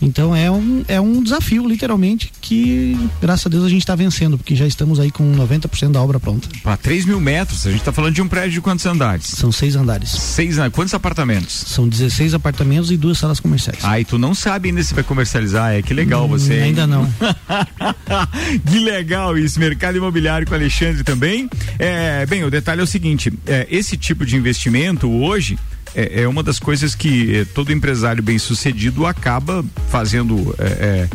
Então 0.00 0.34
é 0.34 0.50
um, 0.50 0.84
é 0.86 1.00
um 1.00 1.22
desafio, 1.22 1.66
literalmente, 1.66 2.32
que 2.40 2.96
graças 3.20 3.46
a 3.46 3.48
Deus 3.48 3.64
a 3.64 3.68
gente 3.68 3.80
está 3.80 3.94
vencendo, 3.94 4.36
porque 4.36 4.54
já 4.54 4.66
estamos 4.66 5.00
aí 5.00 5.10
com 5.10 5.24
90% 5.34 5.92
da 5.92 6.00
obra 6.00 6.20
pronta. 6.20 6.48
Para 6.62 6.76
3 6.76 7.04
mil 7.04 7.20
metros, 7.20 7.66
a 7.66 7.70
gente 7.70 7.80
está 7.80 7.92
falando 7.92 8.14
de 8.14 8.22
um 8.22 8.28
prédio 8.28 8.52
de 8.52 8.60
quantos 8.60 8.84
andares? 8.86 9.26
São 9.26 9.50
seis 9.50 9.76
andares. 9.76 10.10
Seis 10.10 10.58
Quantos 10.72 10.92
apartamentos? 10.92 11.64
São 11.68 11.88
16 11.88 12.34
apartamentos 12.34 12.90
e 12.90 12.96
duas 12.96 13.18
salas 13.18 13.38
comerciais. 13.38 13.78
Ah, 13.82 14.00
e 14.00 14.04
tu 14.04 14.18
não 14.18 14.34
sabe 14.34 14.68
ainda 14.68 14.82
se 14.82 14.92
vai 14.92 15.04
comercializar, 15.04 15.72
é 15.72 15.82
que 15.82 15.94
legal 15.94 16.24
hum, 16.24 16.28
você. 16.28 16.54
Ainda 16.54 16.86
não. 16.86 17.08
que 18.68 18.78
legal 18.80 19.38
isso, 19.38 19.60
mercado 19.60 19.96
imobiliário 19.96 20.46
com 20.46 20.52
o 20.52 20.56
Alexandre 20.56 21.04
também. 21.04 21.48
É, 21.78 22.26
bem, 22.26 22.44
o 22.44 22.50
detalhe 22.50 22.80
é 22.80 22.84
o 22.84 22.86
seguinte: 22.86 23.32
é, 23.46 23.66
esse 23.70 23.96
tipo 23.96 24.26
de 24.26 24.36
investimento 24.36 25.08
hoje 25.08 25.58
é, 25.94 26.22
é 26.22 26.28
uma 26.28 26.42
das 26.42 26.58
coisas 26.58 26.94
que 26.94 27.36
é, 27.36 27.44
todo 27.44 27.72
empresário 27.72 28.22
bem 28.22 28.38
sucedido 28.38 29.06
acaba 29.06 29.64
fazendo, 29.88 30.54
é, 30.58 30.64
é, 30.64 31.08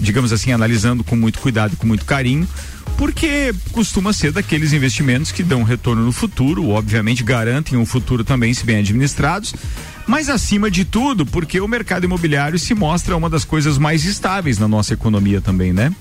digamos 0.00 0.32
assim, 0.32 0.52
analisando 0.52 1.04
com 1.04 1.16
muito 1.16 1.38
cuidado 1.38 1.74
e 1.74 1.76
com 1.76 1.86
muito 1.86 2.04
carinho 2.04 2.48
porque 2.98 3.54
costuma 3.70 4.12
ser 4.12 4.32
daqueles 4.32 4.72
investimentos 4.72 5.30
que 5.30 5.44
dão 5.44 5.62
retorno 5.62 6.04
no 6.04 6.10
futuro, 6.10 6.68
obviamente 6.70 7.22
garantem 7.22 7.78
um 7.78 7.86
futuro 7.86 8.24
também, 8.24 8.52
se 8.52 8.64
bem 8.64 8.78
administrados, 8.78 9.54
mas 10.04 10.28
acima 10.28 10.68
de 10.68 10.84
tudo, 10.84 11.24
porque 11.24 11.60
o 11.60 11.68
mercado 11.68 12.04
imobiliário 12.04 12.58
se 12.58 12.74
mostra 12.74 13.16
uma 13.16 13.30
das 13.30 13.44
coisas 13.44 13.78
mais 13.78 14.04
estáveis 14.04 14.58
na 14.58 14.66
nossa 14.66 14.94
economia 14.94 15.40
também, 15.40 15.72
né? 15.72 15.94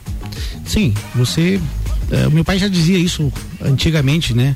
Sim, 0.66 0.94
você. 1.14 1.62
Uh, 2.10 2.32
meu 2.32 2.44
pai 2.44 2.58
já 2.58 2.68
dizia 2.68 2.98
isso 2.98 3.32
antigamente, 3.62 4.34
né? 4.34 4.56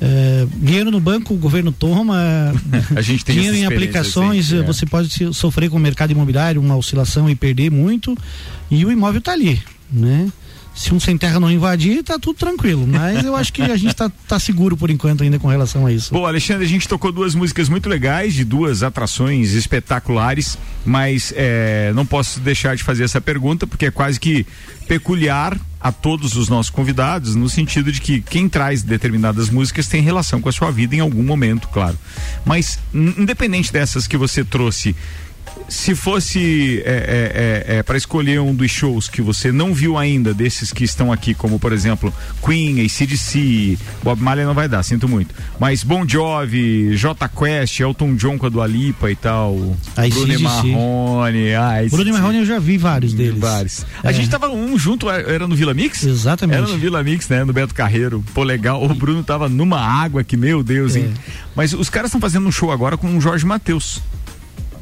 É, 0.00 0.46
dinheiro 0.56 0.90
no 0.90 1.00
banco, 1.00 1.34
o 1.34 1.36
governo 1.36 1.72
toma. 1.72 2.16
A 2.94 3.00
gente 3.00 3.24
tem 3.24 3.36
dinheiro 3.36 3.56
em 3.56 3.64
aplicações, 3.64 4.46
assim, 4.46 4.62
é. 4.62 4.62
você 4.62 4.86
pode 4.86 5.34
sofrer 5.34 5.68
com 5.68 5.76
o 5.76 5.80
mercado 5.80 6.10
imobiliário 6.10 6.60
uma 6.60 6.76
oscilação 6.76 7.28
e 7.28 7.34
perder 7.34 7.70
muito. 7.70 8.16
E 8.70 8.84
o 8.84 8.92
imóvel 8.92 9.18
está 9.18 9.32
ali, 9.32 9.60
né? 9.90 10.30
se 10.78 10.94
um 10.94 11.00
sem 11.00 11.18
terra 11.18 11.40
não 11.40 11.50
invadir, 11.50 12.04
tá 12.04 12.20
tudo 12.20 12.38
tranquilo. 12.38 12.86
Mas 12.86 13.24
eu 13.24 13.34
acho 13.34 13.52
que 13.52 13.62
a 13.62 13.76
gente 13.76 13.94
tá, 13.94 14.10
tá 14.28 14.38
seguro 14.38 14.76
por 14.76 14.90
enquanto 14.90 15.24
ainda 15.24 15.36
com 15.36 15.48
relação 15.48 15.84
a 15.84 15.92
isso. 15.92 16.14
Bom, 16.14 16.24
Alexandre, 16.24 16.64
a 16.64 16.68
gente 16.68 16.86
tocou 16.86 17.10
duas 17.10 17.34
músicas 17.34 17.68
muito 17.68 17.88
legais, 17.88 18.32
de 18.32 18.44
duas 18.44 18.84
atrações 18.84 19.54
espetaculares, 19.54 20.56
mas 20.86 21.34
é, 21.36 21.92
não 21.96 22.06
posso 22.06 22.38
deixar 22.38 22.76
de 22.76 22.84
fazer 22.84 23.02
essa 23.02 23.20
pergunta, 23.20 23.66
porque 23.66 23.86
é 23.86 23.90
quase 23.90 24.20
que 24.20 24.46
peculiar 24.86 25.58
a 25.80 25.92
todos 25.92 26.34
os 26.34 26.48
nossos 26.48 26.70
convidados, 26.70 27.34
no 27.34 27.48
sentido 27.48 27.92
de 27.92 28.00
que 28.00 28.20
quem 28.20 28.48
traz 28.48 28.82
determinadas 28.82 29.48
músicas 29.48 29.86
tem 29.86 30.02
relação 30.02 30.40
com 30.40 30.48
a 30.48 30.52
sua 30.52 30.70
vida 30.70 30.96
em 30.96 31.00
algum 31.00 31.22
momento, 31.22 31.68
claro. 31.68 31.96
Mas, 32.44 32.78
independente 32.92 33.72
dessas 33.72 34.06
que 34.06 34.16
você 34.16 34.44
trouxe, 34.44 34.96
se 35.68 35.94
fosse 35.94 36.82
é, 36.84 37.64
é, 37.66 37.74
é, 37.74 37.78
é 37.78 37.82
para 37.82 37.96
escolher 37.96 38.40
um 38.40 38.54
dos 38.54 38.70
shows 38.70 39.08
que 39.08 39.20
você 39.20 39.52
não 39.52 39.74
viu 39.74 39.98
ainda, 39.98 40.32
desses 40.32 40.72
que 40.72 40.84
estão 40.84 41.12
aqui, 41.12 41.34
como 41.34 41.58
por 41.58 41.72
exemplo 41.72 42.12
Queen, 42.44 42.84
ACDC, 42.84 43.78
Bob 44.02 44.20
Marley 44.22 44.46
não 44.46 44.54
vai 44.54 44.68
dar, 44.68 44.82
sinto 44.82 45.08
muito. 45.08 45.34
Mas 45.58 45.82
Bon 45.82 46.06
Jovi, 46.06 46.96
J 46.96 47.28
Quest, 47.28 47.80
Elton 47.80 48.14
John 48.14 48.38
com 48.38 48.46
a 48.46 48.48
Dua 48.48 48.66
Lipa 48.66 49.10
e 49.10 49.16
tal, 49.16 49.76
Bruno 50.10 50.40
Marrone. 50.40 51.54
Ah, 51.54 51.74
Bruno 51.90 52.12
Marrone 52.12 52.38
eu 52.38 52.46
já 52.46 52.58
vi 52.58 52.78
vários 52.78 53.12
deles. 53.12 53.38
Vários. 53.38 53.86
A 54.02 54.10
é. 54.10 54.12
gente 54.12 54.30
tava 54.30 54.48
um 54.48 54.78
junto, 54.78 55.10
era 55.10 55.46
no 55.46 55.54
Vila 55.54 55.74
Mix? 55.74 56.04
Exatamente. 56.04 56.58
Era 56.58 56.66
no 56.66 56.78
Vila 56.78 57.02
Mix, 57.02 57.28
né? 57.28 57.44
No 57.44 57.52
Beto 57.52 57.74
Carreiro. 57.74 58.24
Pô, 58.34 58.42
legal. 58.42 58.82
O 58.82 58.94
Bruno 58.94 59.22
tava 59.22 59.48
numa 59.48 59.80
água 59.80 60.24
que, 60.24 60.36
meu 60.36 60.62
Deus, 60.62 60.96
hein? 60.96 61.12
É. 61.14 61.32
Mas 61.54 61.72
os 61.72 61.90
caras 61.90 62.08
estão 62.08 62.20
fazendo 62.20 62.46
um 62.46 62.52
show 62.52 62.70
agora 62.70 62.96
com 62.96 63.16
o 63.16 63.20
Jorge 63.20 63.44
Matheus. 63.44 64.00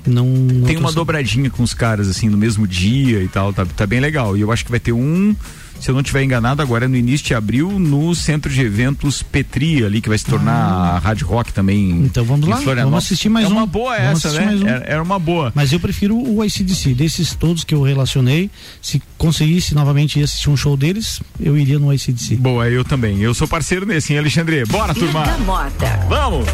Não, 0.06 0.26
não 0.26 0.66
Tem 0.66 0.76
uma 0.76 0.92
dobradinha 0.92 1.50
com 1.50 1.62
os 1.62 1.74
caras, 1.74 2.08
assim, 2.08 2.28
no 2.28 2.36
mesmo 2.36 2.66
dia 2.66 3.22
e 3.22 3.28
tal, 3.28 3.52
tá, 3.52 3.66
tá 3.66 3.86
bem 3.86 4.00
legal. 4.00 4.36
E 4.36 4.40
eu 4.40 4.52
acho 4.52 4.64
que 4.64 4.70
vai 4.70 4.80
ter 4.80 4.92
um 4.92 5.34
se 5.80 5.90
eu 5.90 5.94
não 5.94 6.00
estiver 6.00 6.22
enganado, 6.22 6.62
agora 6.62 6.86
é 6.86 6.88
no 6.88 6.96
início 6.96 7.26
de 7.26 7.34
abril, 7.34 7.78
no 7.78 8.14
centro 8.14 8.50
de 8.52 8.60
eventos 8.60 9.22
Petri, 9.22 9.84
ali, 9.84 10.00
que 10.00 10.08
vai 10.08 10.18
se 10.18 10.24
tornar 10.24 10.52
ah. 10.52 10.96
a 10.96 10.98
Rádio 10.98 11.26
Rock 11.26 11.52
também. 11.52 11.90
Então 11.90 12.24
vamos 12.24 12.48
lá, 12.48 12.56
vamos 12.56 13.04
assistir 13.04 13.28
mais 13.28 13.46
é 13.46 13.48
um. 13.48 13.52
É 13.52 13.54
uma 13.54 13.66
boa 13.66 13.96
essa, 13.96 14.32
né? 14.32 14.56
Um. 14.56 14.66
Era, 14.66 14.84
era, 14.86 15.02
uma 15.02 15.18
boa. 15.18 15.52
Mas 15.54 15.72
eu 15.72 15.80
prefiro 15.80 16.16
o 16.16 16.44
ICDC, 16.44 16.94
desses 16.94 17.34
todos 17.34 17.64
que 17.64 17.74
eu 17.74 17.82
relacionei, 17.82 18.50
se 18.80 19.02
conseguisse 19.18 19.74
novamente 19.74 20.22
assistir 20.22 20.50
um 20.50 20.56
show 20.56 20.76
deles, 20.76 21.20
eu 21.38 21.56
iria 21.56 21.78
no 21.78 21.92
ICDC. 21.92 22.36
Boa, 22.36 22.68
eu 22.68 22.84
também. 22.84 23.20
Eu 23.20 23.34
sou 23.34 23.46
parceiro 23.46 23.86
nesse, 23.86 24.12
hein, 24.12 24.18
Alexandre? 24.18 24.64
Bora, 24.66 24.94
turma! 24.94 25.24
Vamos! 26.08 26.46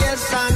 yes, 0.00 0.32
I'm 0.32 0.53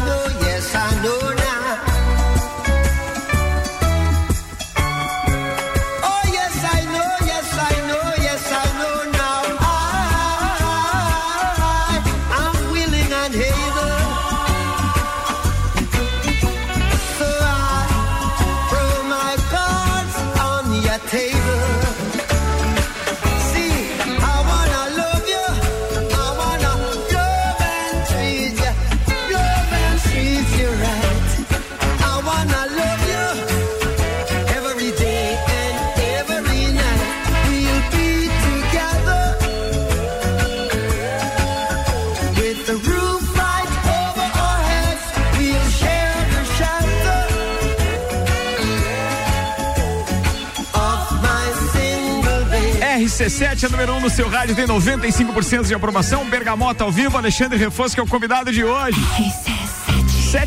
RC7, 53.58 53.64
a 53.64 53.68
número 53.70 53.92
1 53.94 53.96
um 53.96 54.00
no 54.00 54.10
seu 54.10 54.28
rádio, 54.28 54.54
tem 54.54 54.66
95% 54.66 55.66
de 55.66 55.74
aprovação. 55.74 56.24
Bergamota 56.24 56.84
ao 56.84 56.92
vivo, 56.92 57.16
Alexandre 57.16 57.58
Refosco 57.58 58.00
é 58.00 58.02
o 58.02 58.06
convidado 58.06 58.52
de 58.52 58.62
hoje. 58.62 59.00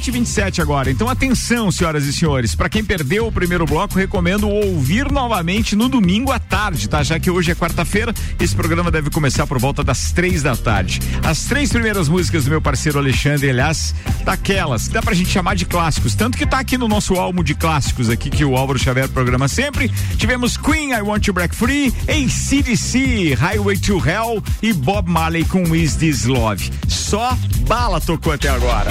RC7. 0.01 0.11
727 0.11 0.61
agora. 0.61 0.89
Então 0.89 1.07
atenção, 1.07 1.71
senhoras 1.71 2.05
e 2.05 2.13
senhores. 2.13 2.55
Para 2.55 2.69
quem 2.69 2.83
perdeu 2.83 3.27
o 3.27 3.31
primeiro 3.31 3.65
bloco, 3.65 3.97
recomendo 3.97 4.49
ouvir 4.49 5.11
novamente 5.11 5.75
no 5.75 5.87
domingo 5.87 6.31
à 6.31 6.39
tarde, 6.39 6.89
tá? 6.89 7.03
Já 7.03 7.19
que 7.19 7.29
hoje 7.29 7.51
é 7.51 7.55
quarta-feira, 7.55 8.13
esse 8.39 8.55
programa 8.55 8.89
deve 8.89 9.09
começar 9.09 9.45
por 9.45 9.59
volta 9.59 9.83
das 9.83 10.11
três 10.11 10.41
da 10.41 10.55
tarde. 10.55 10.99
As 11.23 11.45
três 11.45 11.71
primeiras 11.71 12.09
músicas 12.09 12.45
do 12.45 12.49
meu 12.49 12.61
parceiro 12.61 12.97
Alexandre, 12.97 13.49
aliás, 13.49 13.93
daquelas, 14.23 14.87
dá 14.87 15.01
pra 15.01 15.13
gente 15.13 15.29
chamar 15.29 15.55
de 15.55 15.65
clássicos. 15.65 16.15
Tanto 16.15 16.37
que 16.37 16.45
tá 16.45 16.59
aqui 16.59 16.77
no 16.77 16.87
nosso 16.87 17.15
álbum 17.15 17.43
de 17.43 17.53
clássicos 17.53 18.09
aqui 18.09 18.29
que 18.29 18.43
o 18.43 18.57
Álvaro 18.57 18.79
Xavier 18.79 19.07
programa 19.09 19.47
sempre. 19.47 19.89
Tivemos 20.17 20.57
Queen, 20.57 20.91
I 20.91 21.01
Want 21.01 21.23
to 21.25 21.33
Break 21.33 21.55
Free, 21.55 21.93
ACDC, 22.07 23.35
Highway 23.35 23.77
to 23.77 23.97
Hell 23.97 24.43
e 24.61 24.73
Bob 24.73 25.09
Marley 25.09 25.45
com 25.45 25.75
Is 25.75 25.95
This 25.95 26.25
Love. 26.25 26.71
Só 26.87 27.37
bala 27.67 28.01
tocou 28.01 28.33
até 28.33 28.49
agora. 28.49 28.89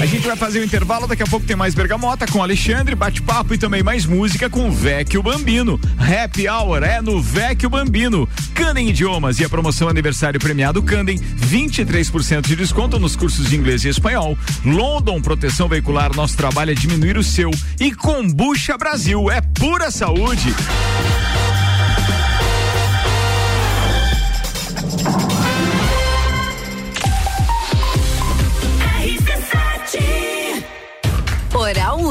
A 0.00 0.06
gente 0.06 0.26
vai 0.26 0.36
fazer 0.36 0.58
o 0.58 0.62
um 0.62 0.64
intervalo, 0.64 1.06
daqui 1.06 1.22
a 1.22 1.26
pouco 1.26 1.46
tem 1.46 1.56
mais 1.56 1.74
bergamota 1.74 2.26
com 2.26 2.42
Alexandre, 2.42 2.94
bate-papo 2.94 3.54
e 3.54 3.58
também 3.58 3.82
mais 3.82 4.06
música 4.06 4.48
com 4.48 4.68
o 4.68 4.72
Vecchio 4.72 5.22
Bambino. 5.22 5.80
Happy 5.98 6.48
Hour 6.48 6.82
é 6.82 7.00
no 7.00 7.20
Vecchio 7.20 7.70
Bambino. 7.70 8.28
Candem 8.54 8.88
Idiomas 8.88 9.38
e 9.38 9.44
a 9.44 9.48
promoção 9.48 9.88
aniversário 9.88 10.40
premiado 10.40 10.82
Candem, 10.82 11.18
23% 11.18 12.42
de 12.42 12.56
desconto 12.56 12.98
nos 12.98 13.16
cursos 13.16 13.48
de 13.48 13.56
inglês 13.56 13.84
e 13.84 13.88
espanhol. 13.88 14.36
London 14.64 15.20
Proteção 15.20 15.68
Veicular, 15.68 16.14
nosso 16.14 16.36
trabalho 16.36 16.72
é 16.72 16.74
diminuir 16.74 17.16
o 17.16 17.22
seu. 17.22 17.50
E 17.80 17.92
Combucha 17.92 18.76
Brasil, 18.76 19.30
é 19.30 19.40
pura 19.40 19.90
saúde. 19.90 20.54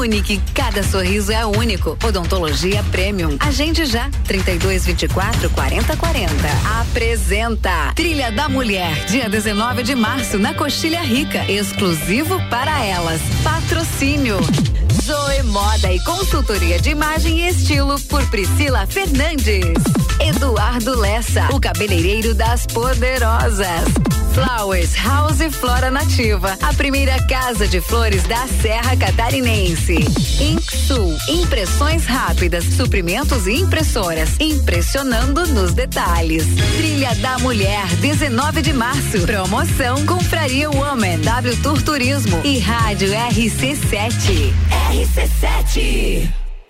Unique. 0.02 0.40
Cada 0.52 0.82
sorriso 0.82 1.30
é 1.30 1.46
único. 1.46 1.96
Odontologia 2.04 2.82
Premium. 2.90 3.36
Agende 3.38 3.84
já. 3.84 4.10
32 4.26 4.84
24 4.84 5.48
40 5.50 5.96
40. 5.96 6.32
Apresenta 6.80 7.92
Trilha 7.94 8.32
da 8.32 8.48
Mulher. 8.48 9.04
Dia 9.06 9.28
19 9.28 9.84
de 9.84 9.94
março 9.94 10.38
na 10.38 10.54
Coxilha 10.54 11.02
Rica. 11.02 11.44
Exclusivo 11.50 12.40
para 12.50 12.84
elas. 12.84 13.20
Patrocínio. 13.44 14.38
Zoe 15.04 15.42
Moda 15.44 15.92
e 15.92 15.98
consultoria 16.04 16.80
de 16.80 16.90
imagem 16.90 17.46
e 17.46 17.48
estilo 17.48 17.98
por 18.02 18.24
Priscila 18.28 18.86
Fernandes. 18.86 19.74
Eduardo 20.20 20.98
Lessa, 20.98 21.48
o 21.52 21.60
cabeleireiro 21.60 22.34
das 22.34 22.66
poderosas. 22.66 24.11
Flowers 24.32 24.94
House 24.94 25.42
Flora 25.50 25.90
Nativa, 25.90 26.56
a 26.62 26.72
primeira 26.72 27.22
casa 27.26 27.68
de 27.68 27.80
flores 27.80 28.22
da 28.24 28.46
Serra 28.46 28.96
Catarinense. 28.96 29.98
Inksul, 30.40 31.14
impressões 31.28 32.06
rápidas, 32.06 32.64
suprimentos 32.64 33.46
e 33.46 33.60
impressoras, 33.60 34.30
impressionando 34.40 35.46
nos 35.48 35.74
detalhes. 35.74 36.46
Trilha 36.78 37.14
da 37.16 37.38
Mulher, 37.40 37.86
19 37.96 38.62
de 38.62 38.72
março. 38.72 39.20
Promoção 39.20 40.06
Confraria 40.06 40.70
Woman, 40.70 41.20
W 41.20 41.56
Tour 41.62 41.82
Turismo 41.82 42.40
e 42.42 42.58
Rádio 42.58 43.10
RC7. 43.10 44.52
RC7. 44.92 46.41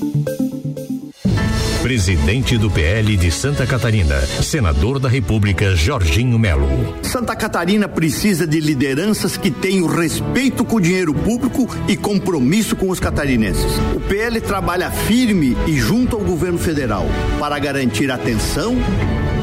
Presidente 1.91 2.57
do 2.57 2.71
PL 2.71 3.17
de 3.17 3.29
Santa 3.29 3.67
Catarina, 3.67 4.17
senador 4.21 4.97
da 4.97 5.09
República 5.09 5.75
Jorginho 5.75 6.39
Melo. 6.39 6.69
Santa 7.03 7.35
Catarina 7.35 7.85
precisa 7.85 8.47
de 8.47 8.61
lideranças 8.61 9.35
que 9.35 9.51
tenham 9.51 9.87
respeito 9.87 10.63
com 10.63 10.77
o 10.77 10.79
dinheiro 10.79 11.13
público 11.13 11.67
e 11.89 11.97
compromisso 11.97 12.77
com 12.77 12.89
os 12.89 12.97
catarinenses. 12.97 13.73
O 13.93 13.99
PL 13.99 14.39
trabalha 14.39 14.89
firme 14.89 15.57
e 15.67 15.77
junto 15.77 16.15
ao 16.15 16.21
governo 16.21 16.57
federal 16.57 17.05
para 17.37 17.59
garantir 17.59 18.09
a 18.09 18.15
atenção, 18.15 18.73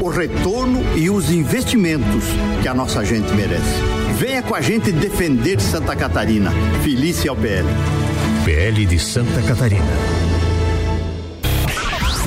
o 0.01 0.09
retorno 0.09 0.81
e 0.97 1.07
os 1.07 1.29
investimentos 1.29 2.23
que 2.63 2.67
a 2.67 2.73
nossa 2.73 3.05
gente 3.05 3.31
merece. 3.35 3.79
Venha 4.17 4.41
com 4.41 4.55
a 4.55 4.61
gente 4.61 4.91
defender 4.91 5.61
Santa 5.61 5.95
Catarina. 5.95 6.51
Felice 6.81 7.29
ao 7.29 7.35
PL. 7.35 7.67
PL 8.43 8.87
de 8.87 8.97
Santa 8.97 9.39
Catarina. 9.43 10.28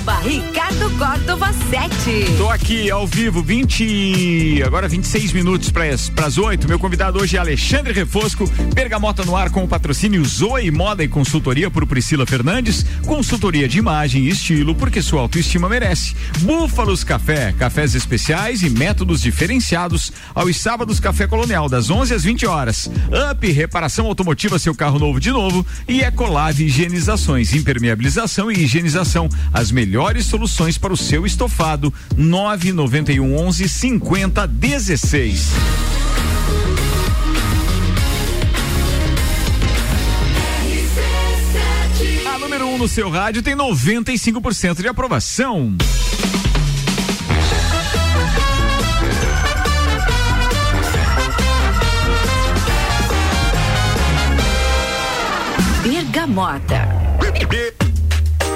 arroba 0.00 0.18
Ricardo 0.20 0.90
Córdova 0.96 1.52
7. 1.52 2.36
Tô 2.38 2.48
aqui 2.48 2.90
ao 2.90 3.06
vivo, 3.06 3.42
20, 3.42 4.62
agora 4.64 4.88
26 4.88 5.32
minutos 5.32 5.70
para 5.70 5.84
as 5.88 6.38
8. 6.38 6.66
Meu 6.66 6.78
convidado 6.78 7.20
hoje 7.20 7.36
é 7.36 7.40
Alexandre 7.40 7.92
Refosco, 7.92 8.50
Bergamota 8.74 9.24
no 9.24 9.36
ar 9.36 9.50
com 9.50 9.62
o 9.62 9.68
patrocínio 9.68 10.24
Zoe 10.24 10.70
Moda 10.70 11.04
e 11.04 11.08
Consultoria 11.08 11.70
por 11.70 11.86
Priscila 11.86 12.24
Fernandes, 12.24 12.84
consultoria 13.04 13.68
de 13.68 13.78
imagem 13.78 14.24
e 14.24 14.30
estilo, 14.30 14.74
porque 14.74 15.02
sua 15.02 15.20
autoestima 15.20 15.68
merece. 15.68 16.14
Búfalos 16.40 17.04
Café, 17.04 17.52
cafés 17.58 17.94
especiais 17.94 18.62
e 18.62 18.70
métodos 18.70 19.20
diferenciados 19.20 20.12
aos 20.34 20.56
sábados 20.56 20.98
Café 20.98 21.26
Colonial 21.26 21.68
das 21.68 21.90
11 21.90 22.14
às 22.14 22.24
20 22.24 22.46
horas. 22.46 22.90
Up 23.30 23.50
reparação 23.50 24.06
automotiva 24.06 24.58
seu 24.58 24.74
carro 24.74 24.98
novo 24.98 25.20
de 25.20 25.30
novo 25.30 25.66
e 25.86 26.00
Ecolave 26.00 26.64
higienizações, 26.64 27.52
impermeabilização 27.52 28.50
e 28.50 28.60
higienização, 28.60 29.28
as 29.52 29.70
melhores 29.70 29.89
soluções 30.22 30.78
para 30.78 30.92
o 30.92 30.96
seu 30.96 31.26
estofado. 31.26 31.92
991 32.16 33.36
11 33.36 33.68
50 33.68 34.46
16. 34.46 35.50
A 42.24 42.38
número 42.38 42.66
1 42.66 42.74
um 42.74 42.78
no 42.78 42.86
seu 42.86 43.10
rádio 43.10 43.42
tem 43.42 43.56
95% 43.56 44.80
de 44.80 44.86
aprovação. 44.86 45.76
Bergamota. 55.82 56.88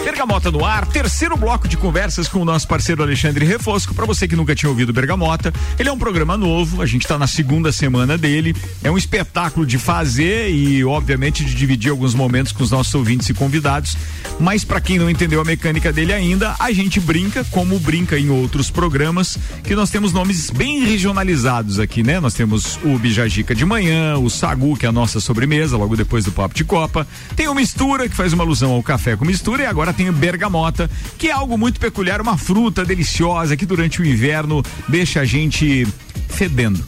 Bergamota 0.05 0.51
no 0.51 0.63
ar, 0.63 0.87
terceiro 0.87 1.35
bloco 1.35 1.67
de 1.67 1.79
conversas 1.79 2.29
com 2.29 2.39
o 2.39 2.45
nosso 2.45 2.69
parceiro 2.69 3.03
Alexandre 3.03 3.47
Refosco. 3.47 3.95
Para 3.95 4.05
você 4.05 4.29
que 4.29 4.37
nunca 4.37 4.55
tinha 4.55 4.69
ouvido 4.69 4.93
Bergamota, 4.93 5.51
ele 5.79 5.89
é 5.89 5.93
um 5.93 5.99
programa 5.99 6.37
novo, 6.37 6.83
a 6.83 6.87
gente 6.87 7.03
está 7.03 7.17
na 7.17 7.27
segunda 7.27 7.73
semana 7.73 8.19
dele. 8.19 8.55
É 8.83 8.91
um 8.91 8.99
espetáculo 8.99 9.65
de 9.65 9.79
fazer 9.79 10.51
e, 10.51 10.85
obviamente, 10.85 11.43
de 11.43 11.55
dividir 11.55 11.91
alguns 11.91 12.15
momentos 12.15 12.53
com 12.53 12.63
os 12.63 12.71
nossos 12.71 12.95
ouvintes 12.95 13.31
e 13.31 13.35
convidados. 13.35 13.97
Mas 14.39 14.63
para 14.63 14.79
quem 14.79 14.99
não 14.99 15.09
entendeu 15.09 15.41
a 15.41 15.45
mecânica 15.45 15.91
dele 15.91 16.13
ainda, 16.13 16.55
a 16.59 16.71
gente 16.71 17.01
brinca, 17.01 17.43
como 17.45 17.79
brinca 17.79 18.19
em 18.19 18.29
outros 18.29 18.71
programas, 18.71 19.39
que 19.63 19.75
nós 19.75 19.89
temos 19.89 20.13
nomes 20.13 20.51
bem 20.51 20.85
regionalizados 20.85 21.79
aqui, 21.79 22.03
né? 22.03 22.21
Nós 22.21 22.35
temos 22.35 22.79
o 22.85 22.99
Bijajica 22.99 23.55
de 23.55 23.65
manhã, 23.65 24.19
o 24.19 24.29
Sagu, 24.29 24.77
que 24.77 24.85
é 24.85 24.89
a 24.91 24.93
nossa 24.93 25.19
sobremesa, 25.19 25.79
logo 25.79 25.97
depois 25.97 26.27
do 26.27 26.33
Papo 26.33 26.55
de 26.55 26.65
Copa. 26.65 27.07
Tem 27.35 27.49
o 27.49 27.55
Mistura, 27.55 28.07
que 28.07 28.15
faz 28.15 28.35
uma 28.35 28.45
alusão 28.45 28.73
ao 28.73 28.83
café 28.83 29.17
com 29.17 29.25
mistura, 29.25 29.63
e 29.63 29.67
agora 29.67 29.94
tem 29.95 30.13
bergamota, 30.13 30.91
que 31.19 31.29
é 31.29 31.33
algo 31.33 31.57
muito 31.57 31.81
peculiar, 31.81 32.21
uma 32.21 32.37
fruta 32.37 32.85
deliciosa 32.85 33.57
que 33.57 33.67
durante 33.67 34.03
o 34.03 34.05
inverno 34.05 34.63
deixa 34.89 35.21
a 35.21 35.25
gente 35.25 35.87
fedendo. 36.29 36.85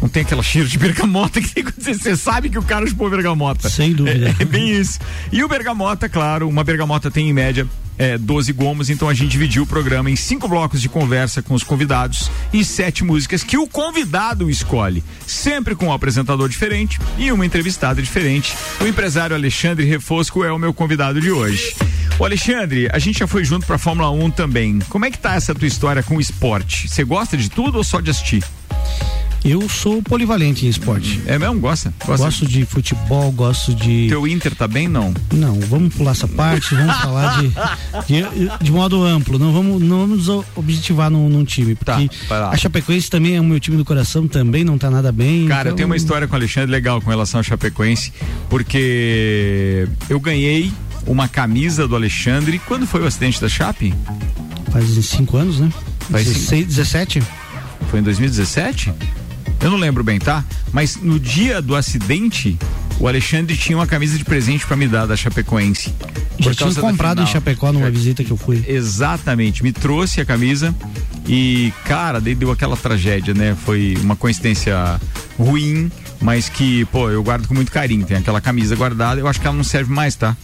Não 0.00 0.08
tem 0.08 0.22
aquela 0.22 0.42
cheiro 0.42 0.68
de 0.68 0.78
bergamota 0.78 1.40
que 1.40 1.64
você 1.78 2.16
sabe 2.16 2.48
que 2.48 2.58
o 2.58 2.62
cara 2.62 2.86
chupou 2.86 3.10
bergamota. 3.10 3.68
Sem 3.68 3.92
dúvida. 3.92 4.34
É, 4.38 4.42
é 4.42 4.44
bem 4.44 4.70
isso. 4.70 4.98
E 5.30 5.44
o 5.44 5.48
bergamota, 5.48 6.08
claro, 6.08 6.48
uma 6.48 6.64
bergamota 6.64 7.10
tem 7.10 7.28
em 7.28 7.32
média 7.32 7.66
é, 8.00 8.16
12 8.16 8.50
gomos, 8.54 8.88
então 8.88 9.10
a 9.10 9.14
gente 9.14 9.30
dividiu 9.30 9.64
o 9.64 9.66
programa 9.66 10.10
em 10.10 10.16
cinco 10.16 10.48
blocos 10.48 10.80
de 10.80 10.88
conversa 10.88 11.42
com 11.42 11.52
os 11.52 11.62
convidados 11.62 12.30
e 12.50 12.64
sete 12.64 13.04
músicas 13.04 13.44
que 13.44 13.58
o 13.58 13.66
convidado 13.66 14.48
escolhe, 14.48 15.04
sempre 15.26 15.74
com 15.74 15.88
um 15.88 15.92
apresentador 15.92 16.48
diferente 16.48 16.98
e 17.18 17.30
uma 17.30 17.44
entrevistada 17.44 18.00
diferente. 18.00 18.54
O 18.80 18.86
empresário 18.86 19.36
Alexandre 19.36 19.84
Refosco 19.84 20.42
é 20.42 20.50
o 20.50 20.58
meu 20.58 20.72
convidado 20.72 21.20
de 21.20 21.30
hoje. 21.30 21.74
O 22.18 22.24
Alexandre, 22.24 22.88
a 22.90 22.98
gente 22.98 23.18
já 23.18 23.26
foi 23.26 23.44
junto 23.44 23.66
pra 23.66 23.76
Fórmula 23.76 24.10
1 24.10 24.30
também. 24.30 24.78
Como 24.88 25.04
é 25.04 25.10
que 25.10 25.18
tá 25.18 25.34
essa 25.34 25.54
tua 25.54 25.68
história 25.68 26.02
com 26.02 26.16
o 26.16 26.20
esporte? 26.22 26.88
Você 26.88 27.04
gosta 27.04 27.36
de 27.36 27.50
tudo 27.50 27.76
ou 27.76 27.84
só 27.84 28.00
de 28.00 28.10
assistir? 28.10 28.42
Eu 29.44 29.68
sou 29.68 30.02
polivalente 30.02 30.66
em 30.66 30.68
esporte. 30.68 31.20
É 31.26 31.38
mesmo? 31.38 31.58
Gosta? 31.60 31.92
Gosta? 32.04 32.26
Gosto 32.26 32.46
de 32.46 32.64
futebol, 32.66 33.32
gosto 33.32 33.74
de. 33.74 34.06
Teu 34.08 34.26
Inter 34.26 34.54
tá 34.54 34.68
bem, 34.68 34.86
não? 34.86 35.14
Não, 35.32 35.58
vamos 35.60 35.94
pular 35.94 36.12
essa 36.12 36.28
parte, 36.28 36.74
vamos 36.74 36.96
falar 36.96 37.40
de, 37.40 37.48
de, 38.06 38.64
de, 38.64 38.70
modo 38.70 39.02
amplo. 39.02 39.38
Não 39.38 39.52
vamos, 39.52 39.80
não 39.82 40.00
vamos 40.00 40.28
objetivar 40.54 41.10
num, 41.10 41.28
num 41.28 41.44
time. 41.44 41.74
Porque 41.74 42.10
tá, 42.28 42.50
a 42.50 42.56
Chapecoense 42.56 43.08
também 43.08 43.36
é 43.36 43.40
o 43.40 43.44
meu 43.44 43.58
time 43.58 43.76
do 43.76 43.84
coração, 43.84 44.28
também 44.28 44.62
não 44.62 44.76
tá 44.76 44.90
nada 44.90 45.10
bem. 45.10 45.48
Cara, 45.48 45.60
então... 45.60 45.72
eu 45.72 45.76
tenho 45.76 45.86
uma 45.86 45.96
história 45.96 46.28
com 46.28 46.34
o 46.34 46.36
Alexandre 46.36 46.70
legal 46.70 47.00
com 47.00 47.08
relação 47.08 47.40
ao 47.40 47.44
Chapecoense, 47.44 48.12
porque 48.50 49.88
eu 50.08 50.20
ganhei 50.20 50.70
uma 51.06 51.28
camisa 51.28 51.88
do 51.88 51.96
Alexandre. 51.96 52.60
Quando 52.66 52.86
foi 52.86 53.02
o 53.02 53.06
acidente 53.06 53.40
da 53.40 53.48
Chape? 53.48 53.94
Faz 54.70 54.86
cinco 55.06 55.38
anos, 55.38 55.60
né? 55.60 55.72
Faz 56.10 56.26
16, 56.26 56.66
17? 56.66 57.22
Foi 57.90 58.00
em 58.00 58.02
2017? 58.02 58.92
Eu 59.62 59.70
não 59.70 59.76
lembro 59.78 60.02
bem, 60.02 60.18
tá? 60.18 60.44
Mas 60.72 60.96
no 60.96 61.18
dia 61.18 61.60
do 61.60 61.76
acidente, 61.76 62.58
o 62.98 63.06
Alexandre 63.06 63.56
tinha 63.56 63.76
uma 63.76 63.86
camisa 63.86 64.16
de 64.16 64.24
presente 64.24 64.66
para 64.66 64.76
me 64.76 64.88
dar 64.88 65.06
da 65.06 65.16
Chapecoense. 65.16 65.92
Já 66.38 66.54
tinha 66.54 66.74
comprado 66.74 67.20
em 67.22 67.26
Chapecó 67.26 67.70
numa 67.70 67.84
Já- 67.86 67.90
visita 67.90 68.24
que 68.24 68.30
eu 68.30 68.36
fui. 68.36 68.64
Exatamente, 68.66 69.62
me 69.62 69.72
trouxe 69.72 70.20
a 70.22 70.24
camisa 70.24 70.74
e, 71.26 71.70
cara, 71.84 72.20
daí 72.20 72.34
deu 72.34 72.50
aquela 72.50 72.76
tragédia, 72.76 73.34
né? 73.34 73.54
Foi 73.64 73.96
uma 74.00 74.16
coincidência 74.16 74.98
ruim, 75.38 75.90
mas 76.20 76.48
que, 76.48 76.86
pô, 76.86 77.10
eu 77.10 77.22
guardo 77.22 77.46
com 77.46 77.52
muito 77.54 77.70
carinho. 77.70 78.06
Tem 78.06 78.16
aquela 78.16 78.40
camisa 78.40 78.74
guardada, 78.74 79.20
eu 79.20 79.28
acho 79.28 79.38
que 79.38 79.46
ela 79.46 79.56
não 79.56 79.64
serve 79.64 79.92
mais, 79.92 80.14
tá? 80.16 80.34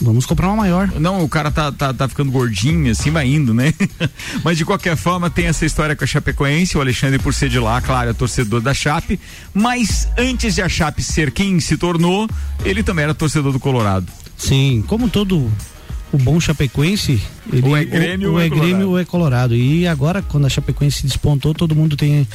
Vamos 0.00 0.26
comprar 0.26 0.48
uma 0.48 0.56
maior. 0.56 0.88
Não, 0.98 1.22
o 1.24 1.28
cara 1.28 1.50
tá, 1.50 1.70
tá, 1.70 1.94
tá 1.94 2.08
ficando 2.08 2.30
gordinho, 2.30 2.90
assim, 2.90 3.10
vai 3.10 3.26
indo, 3.26 3.54
né? 3.54 3.72
Mas 4.42 4.58
de 4.58 4.64
qualquer 4.64 4.96
forma, 4.96 5.30
tem 5.30 5.46
essa 5.46 5.64
história 5.64 5.94
com 5.94 6.04
a 6.04 6.06
Chapecoense, 6.06 6.76
o 6.76 6.80
Alexandre 6.80 7.18
por 7.18 7.32
ser 7.32 7.48
de 7.48 7.58
lá, 7.58 7.80
claro, 7.80 8.10
é 8.10 8.12
torcedor 8.12 8.60
da 8.60 8.74
Chape, 8.74 9.18
mas 9.52 10.08
antes 10.18 10.54
de 10.54 10.62
a 10.62 10.68
Chape 10.68 11.02
ser 11.02 11.30
quem 11.30 11.60
se 11.60 11.76
tornou, 11.76 12.28
ele 12.64 12.82
também 12.82 13.04
era 13.04 13.14
torcedor 13.14 13.52
do 13.52 13.60
Colorado. 13.60 14.06
Sim, 14.36 14.82
como 14.86 15.08
todo 15.08 15.50
o 16.12 16.18
bom 16.18 16.38
chapecoense, 16.38 17.20
ele, 17.52 17.66
Ou 17.66 17.76
é 17.76 17.84
Grêmio 17.84 18.28
ou, 18.28 18.34
ou 18.34 18.40
é 18.40 18.46
é 18.46 18.48
Grêmio 18.48 18.66
Colorado. 18.68 18.90
ou 18.90 18.98
é 18.98 19.04
Colorado. 19.04 19.56
E 19.56 19.86
agora, 19.86 20.22
quando 20.22 20.46
a 20.46 20.48
Chapecoense 20.48 21.02
despontou, 21.04 21.52
todo 21.54 21.74
mundo 21.74 21.96
tem 21.96 22.26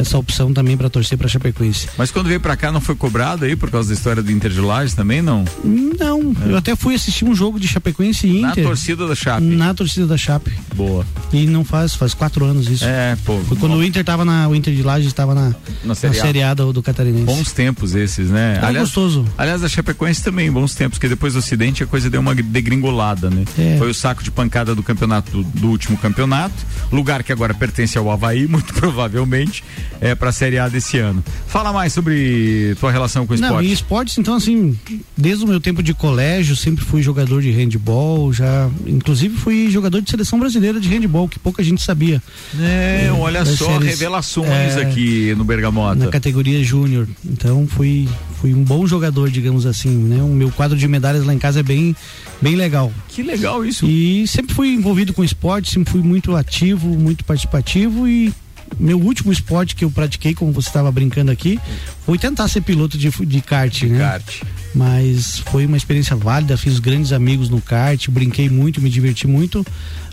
essa 0.00 0.18
opção 0.18 0.52
também 0.52 0.76
para 0.76 0.88
torcer 0.88 1.16
para 1.18 1.28
Chapecoense. 1.28 1.88
Mas 1.96 2.10
quando 2.10 2.26
veio 2.28 2.40
pra 2.40 2.56
cá 2.56 2.72
não 2.72 2.80
foi 2.80 2.94
cobrado 2.94 3.44
aí 3.44 3.54
por 3.56 3.70
causa 3.70 3.88
da 3.88 3.94
história 3.94 4.22
do 4.22 4.30
Inter 4.32 4.50
de 4.50 4.60
Lages 4.60 4.94
também, 4.94 5.20
não? 5.22 5.44
Não, 5.64 6.34
eu 6.46 6.56
até 6.56 6.74
fui 6.74 6.94
assistir 6.94 7.24
um 7.24 7.34
jogo 7.34 7.60
de 7.60 7.68
Chapecoense 7.68 8.26
e 8.26 8.40
Na 8.40 8.50
Inter. 8.50 8.64
torcida 8.64 9.06
da 9.06 9.14
Chape. 9.14 9.44
Na 9.44 9.74
torcida 9.74 10.06
da 10.06 10.16
Chape. 10.16 10.52
Boa. 10.74 11.06
E 11.32 11.46
não 11.46 11.64
faz, 11.64 11.94
faz 11.94 12.14
quatro 12.14 12.44
anos 12.44 12.68
isso. 12.68 12.84
É, 12.84 13.16
pô. 13.24 13.38
Foi 13.40 13.56
quando 13.56 13.74
o 13.74 13.84
Inter 13.84 14.04
tava 14.04 14.24
na, 14.24 14.48
o 14.48 14.54
Inter 14.54 14.74
de 14.74 14.82
Lages 14.82 15.08
estava 15.08 15.34
na, 15.34 15.48
Na 15.50 15.54
na 15.84 15.94
Série 15.94 16.18
A. 16.18 16.22
Série 16.22 16.42
A 16.42 16.54
do, 16.54 16.72
do 16.72 16.82
Catarinense. 16.82 17.24
Bons 17.24 17.52
tempos 17.52 17.94
esses, 17.94 18.30
né? 18.30 18.58
É 18.62 18.72
gostoso. 18.72 19.24
Aliás, 19.36 19.62
a 19.62 19.68
Chapecoense 19.68 20.22
também, 20.22 20.50
bons 20.50 20.74
tempos, 20.74 20.98
porque 20.98 21.08
depois 21.08 21.34
do 21.34 21.38
acidente 21.40 21.82
a 21.82 21.86
coisa 21.86 22.08
deu 22.08 22.20
uma 22.20 22.34
degringolada, 22.34 23.28
né? 23.30 23.44
É. 23.58 23.76
Foi 23.78 23.90
o 23.90 23.94
saco 23.94 24.22
de 24.22 24.30
pancada 24.30 24.74
do 24.74 24.82
campeonato, 24.82 25.30
do, 25.30 25.42
do 25.42 25.68
último 25.68 25.96
campeonato, 25.98 26.54
lugar 26.90 27.22
que 27.22 27.32
agora 27.32 27.52
pertence 27.52 27.98
ao 27.98 28.10
Havaí, 28.10 28.46
muito 28.48 28.72
provavelmente, 28.74 29.62
é 30.00 30.14
pra 30.14 30.32
Série 30.32 30.58
A 30.58 30.68
desse 30.68 30.98
ano. 30.98 31.22
Fala 31.46 31.72
mais 31.72 31.92
sobre 31.92 32.74
tua 32.78 32.90
relação 32.90 33.26
com 33.26 33.34
o 33.34 33.36
Não, 33.36 33.48
esporte. 33.48 33.68
e 33.68 33.72
esportes, 33.72 34.18
então, 34.18 34.34
assim, 34.34 34.78
desde 35.16 35.44
o 35.44 35.48
meu 35.48 35.60
tempo 35.60 35.82
de 35.82 35.94
colégio, 35.94 36.56
sempre 36.56 36.84
fui 36.84 37.02
jogador 37.02 37.42
de 37.42 37.50
handball, 37.50 38.32
já, 38.32 38.68
inclusive 38.86 39.36
fui 39.36 39.70
jogador 39.70 40.00
de 40.00 40.10
seleção 40.10 40.38
brasileira 40.38 40.80
de 40.80 40.88
handball, 40.88 41.28
que 41.28 41.38
pouca 41.38 41.62
gente 41.62 41.82
sabia. 41.82 42.22
É, 42.58 43.10
olha 43.18 43.44
das 43.44 43.58
só, 43.58 43.66
séries, 43.66 43.88
revelações 43.88 44.76
é, 44.76 44.82
aqui 44.82 45.34
no 45.36 45.44
Bergamota. 45.44 46.04
Na 46.04 46.08
categoria 46.08 46.62
júnior. 46.62 47.06
Então, 47.24 47.66
fui, 47.66 48.08
fui 48.40 48.54
um 48.54 48.62
bom 48.62 48.86
jogador, 48.86 49.30
digamos 49.30 49.66
assim, 49.66 49.90
né? 49.90 50.22
O 50.22 50.28
meu 50.28 50.50
quadro 50.50 50.76
de 50.76 50.88
medalhas 50.88 51.24
lá 51.24 51.34
em 51.34 51.38
casa 51.38 51.60
é 51.60 51.62
bem, 51.62 51.94
bem 52.40 52.56
legal. 52.56 52.92
Que 53.08 53.22
legal 53.22 53.64
isso. 53.64 53.86
E 53.86 54.26
sempre 54.26 54.54
fui 54.54 54.68
envolvido 54.74 55.12
com 55.12 55.22
esporte, 55.24 55.70
sempre 55.70 55.92
fui 55.92 56.02
muito 56.02 56.34
ativo, 56.36 56.88
muito 56.88 57.24
participativo 57.24 58.08
e 58.08 58.32
meu 58.78 58.98
último 58.98 59.32
esporte 59.32 59.74
que 59.74 59.84
eu 59.84 59.90
pratiquei, 59.90 60.34
como 60.34 60.52
você 60.52 60.68
estava 60.68 60.90
brincando 60.90 61.30
aqui, 61.30 61.58
foi 62.04 62.18
tentar 62.18 62.48
ser 62.48 62.62
piloto 62.62 62.96
de, 62.96 63.10
de 63.10 63.40
kart, 63.40 63.82
né? 63.82 63.98
Kart. 63.98 64.42
Mas 64.74 65.38
foi 65.38 65.66
uma 65.66 65.76
experiência 65.76 66.14
válida, 66.14 66.56
fiz 66.56 66.78
grandes 66.78 67.12
amigos 67.12 67.48
no 67.48 67.60
kart, 67.60 68.08
brinquei 68.08 68.48
muito, 68.48 68.80
me 68.80 68.88
diverti 68.88 69.26
muito, 69.26 69.66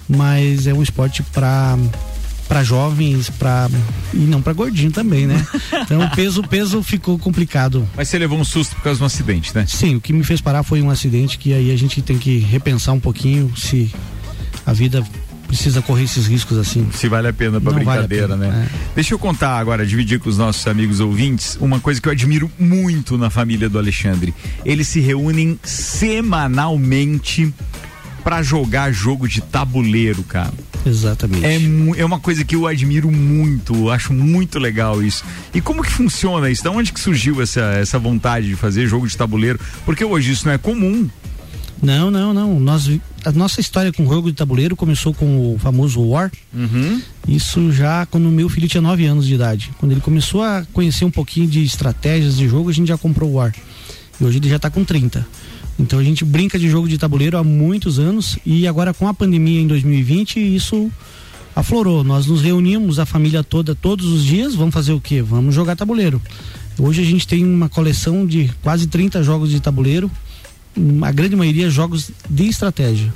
mas 0.08 0.68
é 0.68 0.74
um 0.74 0.82
esporte 0.82 1.24
para 1.24 1.78
para 2.48 2.64
jovens, 2.64 3.30
para 3.30 3.70
e 4.14 4.20
não 4.20 4.42
para 4.42 4.54
gordinho 4.54 4.90
também, 4.92 5.28
né? 5.28 5.46
Então 5.84 6.02
o 6.02 6.10
peso, 6.12 6.42
o 6.42 6.48
peso 6.48 6.82
ficou 6.82 7.20
complicado. 7.20 7.88
Mas 7.96 8.08
você 8.08 8.18
levou 8.18 8.40
um 8.40 8.44
susto 8.44 8.76
por 8.76 8.84
causa 8.84 8.98
de 8.98 9.04
um 9.04 9.06
acidente, 9.06 9.54
né? 9.54 9.66
Sim, 9.68 9.96
o 9.96 10.02
que 10.02 10.14
me 10.14 10.24
fez 10.24 10.42
parar 10.42 10.64
foi 10.64 10.82
um 10.82 10.90
acidente 10.90 11.38
que 11.38 11.54
aí 11.54 11.72
a 11.72 11.76
gente 11.78 12.02
tem 12.02 12.18
que 12.18 12.40
repensar 12.40 12.94
um 12.94 13.00
pouquinho 13.00 13.52
se 13.56 13.94
a 14.66 14.74
vida 14.74 15.06
precisa 15.48 15.82
correr 15.82 16.04
esses 16.04 16.28
riscos 16.28 16.58
assim. 16.58 16.88
Se 16.94 17.08
vale 17.08 17.28
a 17.28 17.34
pena 17.34 17.60
pra 17.60 17.72
Não 17.72 17.84
vale 17.84 18.08
brincadeira, 18.08 18.38
pena, 18.38 18.52
né? 18.52 18.70
Deixa 18.94 19.14
eu 19.14 19.20
contar 19.20 19.58
agora, 19.58 19.86
dividir 19.86 20.20
com 20.20 20.30
os 20.30 20.38
nossos 20.38 20.68
amigos 20.68 21.00
ouvintes, 21.00 21.58
uma 21.60 21.80
coisa 21.80 22.02
que 22.02 22.08
eu 22.08 22.12
admiro 22.12 22.52
muito 22.60 23.18
na 23.18 23.30
família 23.30 23.70
do 23.70 23.78
Alexandre. 23.78 24.34
Eles 24.66 24.88
se 24.88 25.00
reúnem 25.00 25.60
semanalmente 25.64 27.54
pra 28.24 28.44
jogar 28.44 28.92
jogo 28.92 29.26
de 29.26 29.40
tabuleiro, 29.40 30.22
cara. 30.22 30.54
Exatamente. 30.86 31.46
É, 31.46 32.02
é 32.02 32.06
uma 32.06 32.20
coisa 32.20 32.44
que 32.44 32.56
eu 32.56 32.68
admiro 32.68 33.10
muito, 33.12 33.90
acho 33.90 34.14
muito 34.14 34.60
legal 34.60 35.02
isso. 35.02 35.24
E 35.54 35.62
como 35.62 35.82
que 35.82 35.92
funciona 35.92 36.50
isso? 36.50 36.64
Da 36.64 36.72
onde 36.72 36.92
que 36.92 37.00
surgiu 37.00 37.42
essa, 37.42 37.62
essa 37.62 37.98
vontade 37.98 38.48
de 38.48 38.56
fazer 38.56 38.86
jogo 38.86 39.08
de 39.08 39.16
tabuleiro? 39.16 39.60
Porque 39.86 40.04
hoje 40.04 40.32
isso 40.32 40.46
não 40.46 40.54
é 40.54 40.58
comum. 40.58 41.10
Não, 41.82 42.10
não, 42.10 42.34
não. 42.34 42.60
Nós, 42.60 42.90
a 43.24 43.32
nossa 43.32 43.62
história 43.62 43.94
com 43.94 44.06
o 44.06 44.10
jogo 44.10 44.30
de 44.30 44.38
tabuleiro 44.38 44.76
começou 44.76 45.14
com 45.14 45.54
o 45.54 45.60
famoso 45.60 46.02
War. 46.02 46.32
Isso 47.28 47.72
já 47.72 48.06
quando 48.06 48.28
o 48.28 48.32
meu 48.32 48.50
filho 48.50 48.68
tinha 48.68 48.82
9 48.82 49.06
anos 49.06 49.28
de 49.28 49.36
idade. 49.36 49.72
Quando 49.78 49.92
ele 49.92 50.02
começou 50.02 50.42
a 50.42 50.66
conhecer 50.74 51.06
um 51.06 51.12
pouquinho 51.12 51.48
de 51.48 51.64
estratégias 51.64 52.38
de 52.38 52.48
jogo, 52.48 52.70
a 52.70 52.74
gente 52.74 52.88
já 52.88 52.98
comprou 52.98 53.30
o 53.30 53.34
War. 53.36 53.54
E 54.20 54.24
hoje 54.24 54.40
ele 54.40 54.50
já 54.50 54.56
está 54.56 54.70
com 54.70 54.84
30. 54.84 55.26
Então 55.80 56.00
a 56.00 56.04
gente 56.04 56.26
brinca 56.26 56.58
de 56.58 56.68
jogo 56.68 56.88
de 56.88 56.98
tabuleiro 56.98 57.38
há 57.38 57.44
muitos 57.44 58.00
anos 58.00 58.38
e 58.46 58.68
agora 58.68 58.94
com 58.94 59.08
a 59.08 59.14
pandemia 59.14 59.62
em 59.62 59.68
2020 59.68 60.40
isso 60.56 60.92
aflorou. 61.56 62.04
Nós 62.04 62.26
nos 62.26 62.42
reunimos 62.42 62.98
a 62.98 63.06
família 63.06 63.44
toda 63.44 63.76
todos 63.76 64.08
os 64.08 64.24
dias, 64.24 64.56
vamos 64.56 64.74
fazer 64.74 64.94
o 64.94 65.02
quê? 65.02 65.22
Vamos 65.22 65.54
jogar 65.54 65.76
tabuleiro. 65.76 66.20
Hoje 66.80 67.02
a 67.02 67.06
gente 67.06 67.28
tem 67.28 67.44
uma 67.44 67.70
coleção 67.70 68.26
de 68.26 68.52
quase 68.62 68.88
30 68.88 69.24
jogos 69.24 69.50
de 69.50 69.60
tabuleiro, 69.60 70.10
a 71.02 71.12
grande 71.12 71.36
maioria 71.36 71.70
jogos 71.70 72.12
de 72.30 72.48
estratégia. 72.48 73.12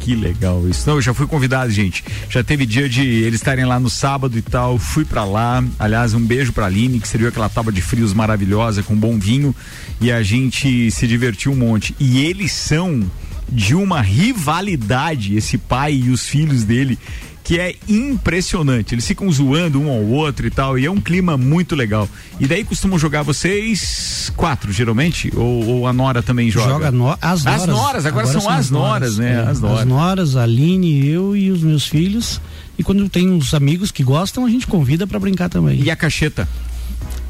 Que 0.00 0.14
legal 0.14 0.68
isso. 0.68 0.88
Não, 0.88 0.96
eu 0.96 1.02
já 1.02 1.14
fui 1.14 1.26
convidado, 1.26 1.70
gente. 1.70 2.04
Já 2.28 2.44
teve 2.44 2.66
dia 2.66 2.88
de 2.88 3.00
eles 3.00 3.36
estarem 3.36 3.64
lá 3.64 3.80
no 3.80 3.88
sábado 3.88 4.36
e 4.36 4.42
tal. 4.42 4.78
Fui 4.78 5.04
pra 5.04 5.24
lá. 5.24 5.64
Aliás, 5.78 6.12
um 6.12 6.20
beijo 6.20 6.52
pra 6.52 6.66
Aline, 6.66 7.00
que 7.00 7.08
serviu 7.08 7.28
aquela 7.28 7.48
tábua 7.48 7.72
de 7.72 7.80
frios 7.80 8.12
maravilhosa 8.12 8.82
com 8.82 8.94
bom 8.94 9.18
vinho. 9.18 9.54
E 10.00 10.12
a 10.12 10.22
gente 10.22 10.90
se 10.90 11.06
divertiu 11.06 11.52
um 11.52 11.56
monte. 11.56 11.94
E 11.98 12.18
eles 12.18 12.52
são 12.52 13.02
de 13.48 13.74
uma 13.74 14.00
rivalidade, 14.00 15.36
esse 15.36 15.58
pai 15.58 15.94
e 15.94 16.10
os 16.10 16.26
filhos 16.26 16.64
dele. 16.64 16.98
Que 17.42 17.60
é 17.60 17.74
impressionante. 17.86 18.94
Eles 18.94 19.06
ficam 19.06 19.30
zoando 19.30 19.78
um 19.78 19.90
ao 19.90 20.02
outro 20.02 20.46
e 20.46 20.50
tal. 20.50 20.78
E 20.78 20.86
é 20.86 20.90
um 20.90 20.98
clima 20.98 21.36
muito 21.36 21.76
legal. 21.76 22.08
E 22.40 22.46
daí 22.46 22.64
costumam 22.64 22.98
jogar 22.98 23.22
vocês 23.22 24.32
quatro, 24.34 24.72
geralmente? 24.72 25.30
Ou, 25.36 25.66
ou 25.66 25.86
a 25.86 25.92
Nora 25.92 26.22
também 26.22 26.50
joga? 26.50 26.70
Joga 26.70 26.90
no, 26.90 27.10
as 27.20 27.44
noras. 27.44 27.60
As 27.60 27.66
noras, 27.66 28.06
agora, 28.06 28.26
são, 28.26 28.48
as 28.48 28.70
noras, 28.70 29.18
né? 29.18 29.32
é. 29.32 29.50
as 29.50 29.60
noras. 29.60 29.80
As 29.80 29.86
noras, 29.86 30.36
a 30.36 30.44
Aline, 30.44 31.06
eu 31.06 31.36
e 31.36 31.50
os 31.50 31.62
meus 31.62 31.86
filhos. 31.86 32.40
E 32.78 32.82
quando 32.82 33.06
tem 33.10 33.28
uns 33.28 33.52
amigos 33.52 33.90
que 33.92 34.02
gostam, 34.02 34.46
a 34.46 34.48
gente 34.48 34.66
convida 34.66 35.06
pra 35.06 35.18
brincar 35.18 35.50
também. 35.50 35.82
E 35.82 35.90
a 35.90 35.96
cacheta? 35.96 36.48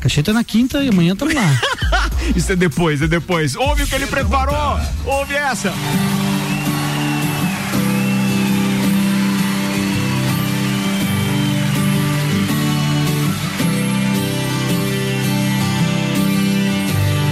Cacheta 0.04 0.32
é 0.32 0.34
na 0.34 0.44
quinta 0.44 0.84
e 0.84 0.90
amanhã 0.90 1.14
estamos 1.14 1.32
lá. 1.34 1.60
Isso 2.36 2.52
é 2.52 2.56
depois, 2.56 3.00
é 3.00 3.06
depois. 3.08 3.56
Ouve 3.56 3.84
o 3.84 3.86
que 3.86 3.94
ele 3.94 4.06
preparou! 4.06 4.78
Ouve 5.06 5.34
essa! 5.34 5.72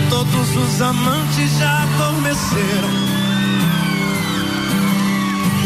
Todos 0.09 0.57
os 0.57 0.83
amantes 0.83 1.59
já 1.59 1.83
adormeceram. 1.83 2.91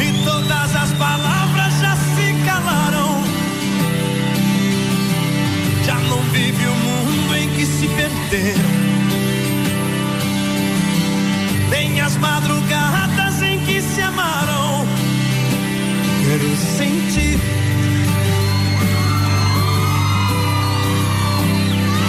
E 0.00 0.24
todas 0.24 0.76
as 0.76 0.92
palavras 0.92 1.72
já 1.80 1.96
se 1.96 2.44
calaram. 2.44 3.05
Vive 6.36 6.66
o 6.66 6.74
mundo 6.74 7.34
em 7.34 7.48
que 7.48 7.64
se 7.64 7.88
perderam. 7.88 8.70
Nem 11.70 12.00
as 12.00 12.16
madrugadas 12.16 13.42
em 13.42 13.58
que 13.60 13.80
se 13.80 14.02
amaram. 14.02 14.86
Quero 16.24 16.56
sentir. 16.56 17.40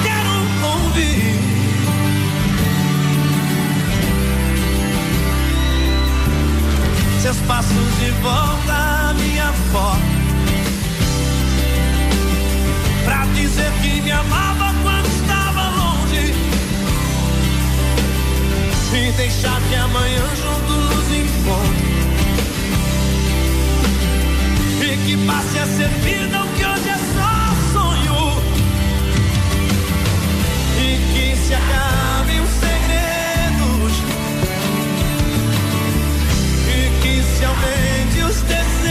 Quero 0.03 0.33
ouvir. 0.73 1.39
seus 7.21 7.37
passos 7.47 7.97
de 7.99 8.11
volta 8.21 8.73
à 9.09 9.13
minha 9.13 9.53
porta. 9.71 10.16
Pra 13.07 13.23
dizer 13.33 13.71
que 13.81 14.01
me 14.01 14.11
amava 14.11 14.75
quando 14.83 15.07
estava 15.07 15.69
longe. 15.69 16.33
E 18.93 19.11
deixar 19.13 19.61
que 19.61 19.75
amanhã 19.75 20.25
junto 20.35 20.73
nos 20.73 21.07
encontre. 21.13 21.87
E 24.81 24.97
que 25.05 25.25
passe 25.25 25.57
a 25.57 25.65
ser 25.67 25.87
vida 26.03 26.43
o 26.43 26.47
que 26.49 26.65
hoje 26.65 26.89
é 26.89 26.99
só 27.15 27.31
sonho. 27.71 28.41
E 30.77 30.87
que 31.13 31.37
se 31.47 31.53
acabem 31.53 32.41
os 32.41 32.49
segredos. 32.59 33.93
E 36.67 37.01
que 37.01 37.23
se 37.23 37.45
aumente 37.45 38.21
os 38.29 38.41
desejos. 38.41 38.86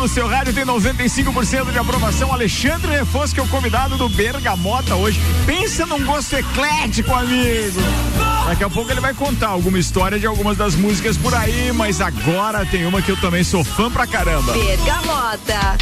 No 0.00 0.08
seu 0.08 0.26
rádio, 0.26 0.54
tem 0.54 0.64
95% 0.64 1.72
de 1.72 1.78
aprovação. 1.78 2.32
Alexandre 2.32 2.90
Refosco, 2.90 3.34
que 3.34 3.40
é 3.40 3.42
o 3.42 3.48
convidado 3.48 3.98
do 3.98 4.08
Bergamota 4.08 4.94
hoje. 4.94 5.20
Pensa 5.44 5.84
num 5.84 6.02
gosto 6.06 6.36
eclético, 6.36 7.12
amigo. 7.12 7.80
Daqui 8.46 8.64
a 8.64 8.70
pouco 8.70 8.90
ele 8.90 9.00
vai 9.00 9.12
contar 9.12 9.48
alguma 9.48 9.78
história 9.78 10.18
de 10.18 10.26
algumas 10.26 10.56
das 10.56 10.74
músicas 10.74 11.18
por 11.18 11.34
aí, 11.34 11.70
mas 11.72 12.00
agora 12.00 12.64
tem 12.64 12.86
uma 12.86 13.02
que 13.02 13.10
eu 13.10 13.16
também 13.18 13.44
sou 13.44 13.62
fã 13.62 13.90
pra 13.90 14.06
caramba. 14.06 14.54
Bergamota. 14.54 15.76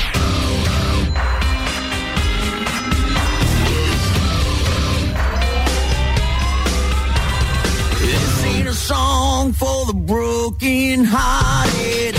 Song 8.89 9.53
for 9.53 9.87
the 9.87 9.93
broken 9.93 11.05
hearted. 11.05 12.18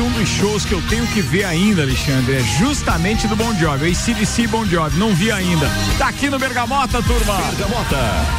Que 0.00 0.02
um 0.02 0.10
dos 0.12 0.28
shows 0.30 0.64
que 0.64 0.72
eu 0.72 0.80
tenho 0.88 1.06
que 1.08 1.20
ver 1.20 1.44
ainda, 1.44 1.82
Alexandre, 1.82 2.36
é 2.36 2.42
justamente 2.58 3.28
do 3.28 3.36
Bon 3.36 3.54
Jovi, 3.54 3.84
o 3.84 3.90
ACDC 3.90 4.46
Bon 4.46 4.64
Jovi, 4.64 4.98
não 4.98 5.14
vi 5.14 5.30
ainda. 5.30 5.70
Tá 5.98 6.08
aqui 6.08 6.30
no 6.30 6.38
Bergamota, 6.38 7.02
turma. 7.02 7.36
Bergamota. 7.36 7.96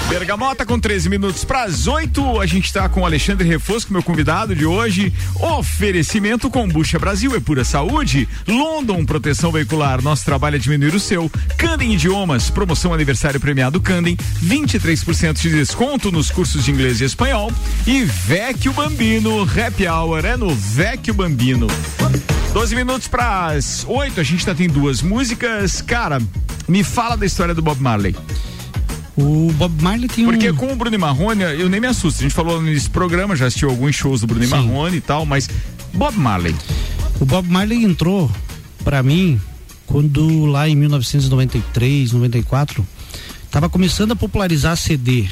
Bergamota 0.10 0.66
com 0.66 0.80
13 0.80 1.08
minutos 1.08 1.46
para 1.46 1.64
as 1.64 1.86
8, 1.86 2.42
a 2.42 2.48
gente 2.48 2.74
tá 2.74 2.90
com 2.90 3.02
o 3.02 3.06
Alexandre 3.06 3.48
Refosco, 3.48 3.94
meu 3.94 4.02
convidado 4.02 4.56
de 4.56 4.66
hoje. 4.66 5.14
Oferecimento 5.40 6.50
Combucha 6.50 6.98
Brasil 6.98 7.36
é 7.36 7.40
pura 7.40 7.64
saúde. 7.64 8.28
London 8.48 9.06
Proteção 9.06 9.52
Veicular, 9.52 10.02
nosso 10.02 10.26
trabalho 10.26 10.56
é 10.56 10.60
diminuir 10.60 10.96
o 10.96 11.00
seu. 11.00 11.30
Candem 11.58 11.94
Idiomas, 11.94 12.50
promoção 12.50 12.92
aniversário 12.92 13.40
premiado 13.40 13.80
Candem, 13.80 14.18
23% 14.44 15.40
de 15.40 15.52
desconto 15.52 16.12
nos 16.12 16.32
cursos 16.32 16.66
de 16.66 16.72
inglês 16.72 17.02
e 17.02 17.04
espanhol. 17.04 17.52
E 17.86 18.04
Vecchio 18.04 18.74
Bambino, 18.74 19.44
Happy 19.44 19.88
Hour 19.88 20.26
é 20.26 20.36
no 20.36 20.50
Vecchio 20.56 21.14
Bambino. 21.14 21.51
12 22.54 22.76
minutos 22.76 23.08
para 23.08 23.48
as 23.48 23.86
8, 23.88 24.20
a 24.20 24.24
gente 24.24 24.46
tá 24.46 24.54
tem 24.54 24.68
duas 24.68 25.02
músicas. 25.02 25.82
Cara, 25.82 26.22
me 26.68 26.84
fala 26.84 27.16
da 27.16 27.26
história 27.26 27.54
do 27.54 27.62
Bob 27.62 27.82
Marley. 27.82 28.16
O 29.18 29.52
Bob 29.54 29.82
Marley 29.82 30.08
tem 30.08 30.26
Porque 30.26 30.52
um... 30.52 30.56
com 30.56 30.72
o 30.72 30.76
Bruno 30.76 30.98
Marrone, 30.98 31.44
eu 31.44 31.70
nem 31.70 31.80
me 31.80 31.88
assusto. 31.88 32.20
A 32.20 32.24
gente 32.24 32.34
falou 32.34 32.62
nesse 32.62 32.90
programa, 32.90 33.36
já 33.36 33.48
assistiu 33.48 33.70
alguns 33.70 33.96
shows 33.96 34.22
do 34.22 34.28
Bruno 34.28 34.44
Sim. 34.44 34.50
Marrone 34.50 34.98
e 34.98 35.02
tal, 35.02 35.26
mas 35.26 35.50
Bob 35.94 36.18
Marley. 36.18 36.56
O 37.20 37.26
Bob 37.26 37.48
Marley 37.50 37.84
entrou 37.84 38.32
pra 38.84 39.04
mim 39.04 39.40
quando 39.86 40.46
lá 40.46 40.68
em 40.68 40.76
1993, 40.76 42.14
94, 42.14 42.86
tava 43.50 43.70
começando 43.70 44.14
a 44.14 44.16
popularizar 44.16 44.76
CD. 44.78 45.28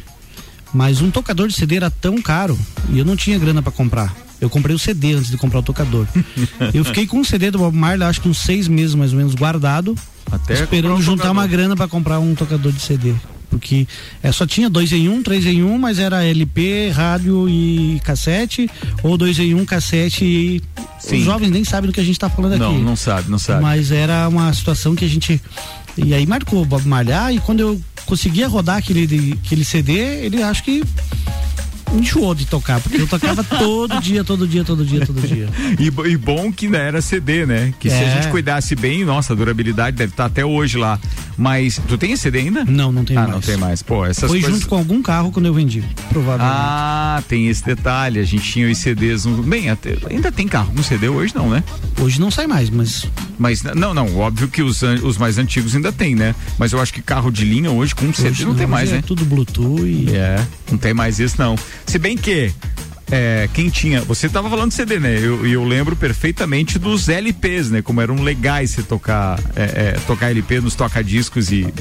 Mas 0.73 1.01
um 1.01 1.09
tocador 1.09 1.47
de 1.47 1.53
CD 1.53 1.77
era 1.77 1.89
tão 1.89 2.21
caro 2.21 2.57
e 2.89 2.99
eu 2.99 3.05
não 3.05 3.15
tinha 3.15 3.39
grana 3.39 3.61
pra 3.61 3.71
comprar. 3.71 4.15
Eu 4.41 4.49
comprei 4.49 4.75
o 4.75 4.79
CD 4.79 5.13
antes 5.13 5.29
de 5.29 5.37
comprar 5.37 5.59
o 5.59 5.63
tocador. 5.63 6.07
eu 6.73 6.83
fiquei 6.85 7.05
com 7.05 7.19
o 7.19 7.25
CD 7.25 7.51
do 7.51 7.57
Bob 7.59 7.75
Marley, 7.75 8.07
acho 8.07 8.21
que 8.21 8.29
uns 8.29 8.37
seis 8.39 8.67
meses 8.67 8.95
mais 8.95 9.11
ou 9.11 9.17
menos 9.17 9.35
guardado, 9.35 9.95
Até 10.31 10.53
esperando 10.53 10.93
um 10.95 11.01
juntar 11.01 11.23
tocador. 11.23 11.31
uma 11.31 11.47
grana 11.47 11.75
pra 11.75 11.87
comprar 11.87 12.19
um 12.19 12.33
tocador 12.35 12.71
de 12.71 12.81
CD. 12.81 13.13
Porque 13.49 13.87
é, 14.21 14.31
só 14.31 14.45
tinha 14.45 14.69
dois 14.69 14.91
em 14.93 15.09
um, 15.09 15.23
três 15.23 15.43
em 15.45 15.63
um, 15.63 15.75
mas 15.79 15.97
era 15.97 16.23
LP, 16.23 16.89
rádio 16.91 17.49
e 17.49 17.99
cassete, 18.03 18.69
ou 19.01 19.17
dois 19.17 19.39
em 19.39 19.55
um, 19.55 19.65
cassete 19.65 20.23
e. 20.23 20.61
Sim. 20.99 21.17
Os 21.19 21.25
jovens 21.25 21.49
nem 21.49 21.63
sabem 21.63 21.89
do 21.89 21.93
que 21.93 21.99
a 21.99 22.03
gente 22.03 22.19
tá 22.19 22.29
falando 22.29 22.57
Não, 22.57 22.75
aqui. 22.75 22.81
não 22.83 22.95
sabe, 22.95 23.29
não 23.31 23.39
sabe. 23.39 23.63
Mas 23.63 23.91
era 23.91 24.29
uma 24.29 24.53
situação 24.53 24.93
que 24.95 25.03
a 25.03 25.07
gente. 25.07 25.41
E 25.97 26.13
aí 26.13 26.27
marcou 26.27 26.61
o 26.61 26.65
Bob 26.65 26.87
Marley. 26.87 27.11
Ah, 27.13 27.33
e 27.33 27.39
quando 27.39 27.61
eu 27.61 27.81
conseguia 28.05 28.47
rodar 28.47 28.77
aquele, 28.77 29.37
aquele 29.43 29.65
CD, 29.65 29.93
ele 30.25 30.43
acho 30.43 30.63
que 30.63 30.83
enjoou 31.93 32.35
de 32.35 32.45
tocar, 32.45 32.79
porque 32.79 33.01
eu 33.01 33.07
tocava 33.07 33.43
todo 33.57 33.99
dia, 34.01 34.23
todo 34.23 34.47
dia, 34.47 34.63
todo 34.63 34.85
dia, 34.85 35.05
todo 35.05 35.21
dia. 35.27 35.47
E, 35.79 35.85
e 36.11 36.17
bom 36.17 36.51
que 36.51 36.65
ainda 36.65 36.77
era 36.77 37.01
CD, 37.01 37.45
né? 37.45 37.73
Que 37.79 37.89
se 37.89 37.95
a 37.95 38.01
É. 38.01 38.15
gente 38.21 38.31
cuidasse 38.31 38.75
bem, 38.75 39.03
nossa, 39.03 39.33
a 39.33 39.35
durabilidade 39.35 39.97
deve 39.97 40.11
estar 40.13 40.25
até 40.25 40.45
hoje 40.45 40.77
lá. 40.77 40.99
Mas 41.37 41.79
tu 41.87 41.97
tem 41.97 42.15
CD 42.17 42.39
ainda? 42.39 42.65
Não, 42.65 42.91
não 42.91 43.05
tem 43.05 43.15
ah, 43.15 43.21
mais. 43.21 43.31
não 43.31 43.39
tem 43.41 43.55
mais. 43.55 43.81
Pô, 43.81 44.05
essas 44.05 44.29
Foi 44.29 44.41
coisas. 44.41 44.55
junto 44.59 44.67
com 44.69 44.75
algum 44.75 45.01
carro 45.01 45.31
quando 45.31 45.45
eu 45.45 45.53
vendi, 45.53 45.81
provavelmente. 46.09 46.53
Ah, 46.53 47.23
tem 47.29 47.47
esse 47.47 47.63
detalhe. 47.63 48.19
A 48.19 48.23
gente 48.25 48.43
tinha 48.43 48.69
os 48.69 48.77
CDs. 48.77 49.23
no- 49.25 49.41
Bem, 49.41 49.69
até- 49.69 49.95
ainda 50.09 50.31
tem 50.33 50.47
carro 50.49 50.73
com 50.75 50.83
CD 50.83 51.07
hoje, 51.07 51.33
não, 51.33 51.49
né? 51.49 51.63
Hoje 52.01 52.19
não 52.19 52.29
sai 52.29 52.45
mais, 52.45 52.69
mas. 52.69 53.07
Mas 53.37 53.63
não, 53.63 53.93
não, 53.93 54.17
óbvio 54.17 54.49
que 54.49 54.61
os, 54.61 54.81
os 54.81 55.17
mais 55.17 55.37
antigos 55.37 55.73
ainda 55.73 55.93
tem, 55.93 56.13
né? 56.13 56.35
Mas 56.57 56.73
eu 56.73 56.81
acho 56.81 56.93
que 56.93 57.01
carro 57.01 57.31
de 57.31 57.45
linha 57.45 57.71
hoje 57.71 57.95
com 57.95 58.11
CD 58.13 58.29
Hoje 58.31 58.45
não, 58.45 58.53
tem 58.53 58.63
hoje 58.65 58.71
mais, 58.71 58.89
é 58.91 58.95
né? 58.95 59.03
tudo 59.05 59.23
Bluetooth 59.23 59.81
e. 59.85 60.09
É, 60.13 60.45
não 60.69 60.77
tem 60.77 60.93
mais 60.93 61.19
isso 61.19 61.35
não. 61.39 61.55
Se 61.89 61.97
bem 61.97 62.15
que 62.15 62.53
é, 63.09 63.49
quem 63.51 63.67
tinha, 63.67 64.01
você 64.01 64.27
estava 64.27 64.47
falando 64.47 64.69
de 64.69 64.75
CD, 64.75 64.99
né? 64.99 65.17
Eu, 65.17 65.43
eu 65.47 65.63
lembro 65.63 65.95
perfeitamente 65.95 66.77
dos 66.77 67.09
LPs, 67.09 67.71
né? 67.71 67.81
Como 67.81 67.99
eram 67.99 68.21
legais 68.21 68.69
você 68.69 68.83
tocar, 68.83 69.39
é, 69.55 69.63
é, 69.63 69.91
tocar 70.05 70.29
LP 70.29 70.61
nos 70.61 70.75
toca-discos 70.75 71.51
e, 71.51 71.73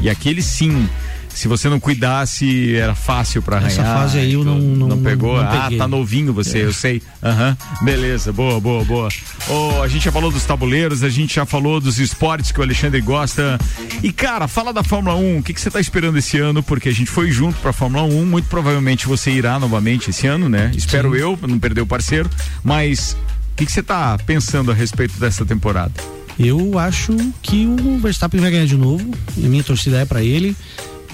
e 0.00 0.10
aquele 0.10 0.42
sim. 0.42 0.88
Se 1.34 1.48
você 1.48 1.68
não 1.68 1.80
cuidasse, 1.80 2.74
era 2.76 2.94
fácil 2.94 3.42
pra 3.42 3.56
arranhar. 3.56 3.72
Essa 3.72 3.82
fase 3.84 4.18
aí 4.18 4.34
eu 4.34 4.44
não- 4.44 4.58
não, 4.58 4.88
não- 4.88 5.02
pegou? 5.02 5.36
não 5.36 5.42
ah, 5.50 5.68
tá 5.76 5.88
novinho 5.88 6.32
você, 6.32 6.58
É. 6.58 6.64
eu 6.64 6.72
sei. 6.72 7.02
Aham, 7.22 7.56
beleza, 7.82 8.32
boa, 8.32 8.60
boa, 8.60 8.84
boa. 8.84 9.08
Ô, 9.48 9.82
a 9.82 9.88
gente 9.88 10.04
já 10.04 10.12
falou 10.12 10.30
dos 10.30 10.44
tabuleiros, 10.44 11.02
a 11.02 11.08
gente 11.08 11.34
já 11.34 11.46
falou 11.46 11.80
dos 11.80 11.98
esportes 11.98 12.52
que 12.52 12.60
o 12.60 12.62
Alexandre 12.62 13.00
gosta. 13.00 13.58
E, 14.02 14.12
cara, 14.12 14.46
fala 14.46 14.72
da 14.72 14.84
Fórmula 14.84 15.16
1, 15.16 15.38
o 15.38 15.42
que, 15.42 15.52
que 15.54 15.60
você 15.60 15.70
tá 15.70 15.80
esperando 15.80 16.18
esse 16.18 16.38
ano? 16.38 16.62
Porque 16.62 16.88
a 16.88 16.92
gente 16.92 17.10
foi 17.10 17.30
junto 17.30 17.58
pra 17.60 17.72
Fórmula 17.72 18.04
1, 18.04 18.24
muito 18.26 18.48
provavelmente 18.48 19.06
você 19.06 19.30
irá 19.30 19.58
novamente 19.58 20.10
esse 20.10 20.26
ano, 20.26 20.48
né? 20.48 20.70
Espero 20.76 21.16
eu, 21.16 21.38
não 21.48 21.58
perder 21.58 21.80
o 21.80 21.86
parceiro. 21.86 22.28
Mas 22.62 23.16
o 23.52 23.56
que, 23.56 23.66
que 23.66 23.72
você 23.72 23.82
tá 23.82 24.16
pensando 24.26 24.70
a 24.70 24.74
respeito 24.74 25.18
dessa 25.18 25.44
temporada? 25.44 25.92
Eu 26.38 26.78
acho 26.78 27.14
que 27.42 27.66
o 27.66 27.98
Verstappen 27.98 28.40
vai 28.40 28.50
ganhar 28.50 28.66
de 28.66 28.76
novo. 28.76 29.04
A 29.36 29.48
minha 29.48 29.62
torcida 29.62 29.98
é 30.00 30.04
pra 30.04 30.22
ele. 30.22 30.56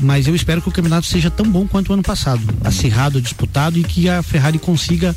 Mas 0.00 0.26
eu 0.26 0.34
espero 0.34 0.62
que 0.62 0.68
o 0.68 0.72
campeonato 0.72 1.06
seja 1.06 1.30
tão 1.30 1.46
bom 1.46 1.66
quanto 1.66 1.90
o 1.90 1.92
ano 1.94 2.02
passado. 2.02 2.42
Acirrado, 2.64 3.20
disputado 3.20 3.78
e 3.78 3.84
que 3.84 4.08
a 4.08 4.22
Ferrari 4.22 4.58
consiga 4.58 5.14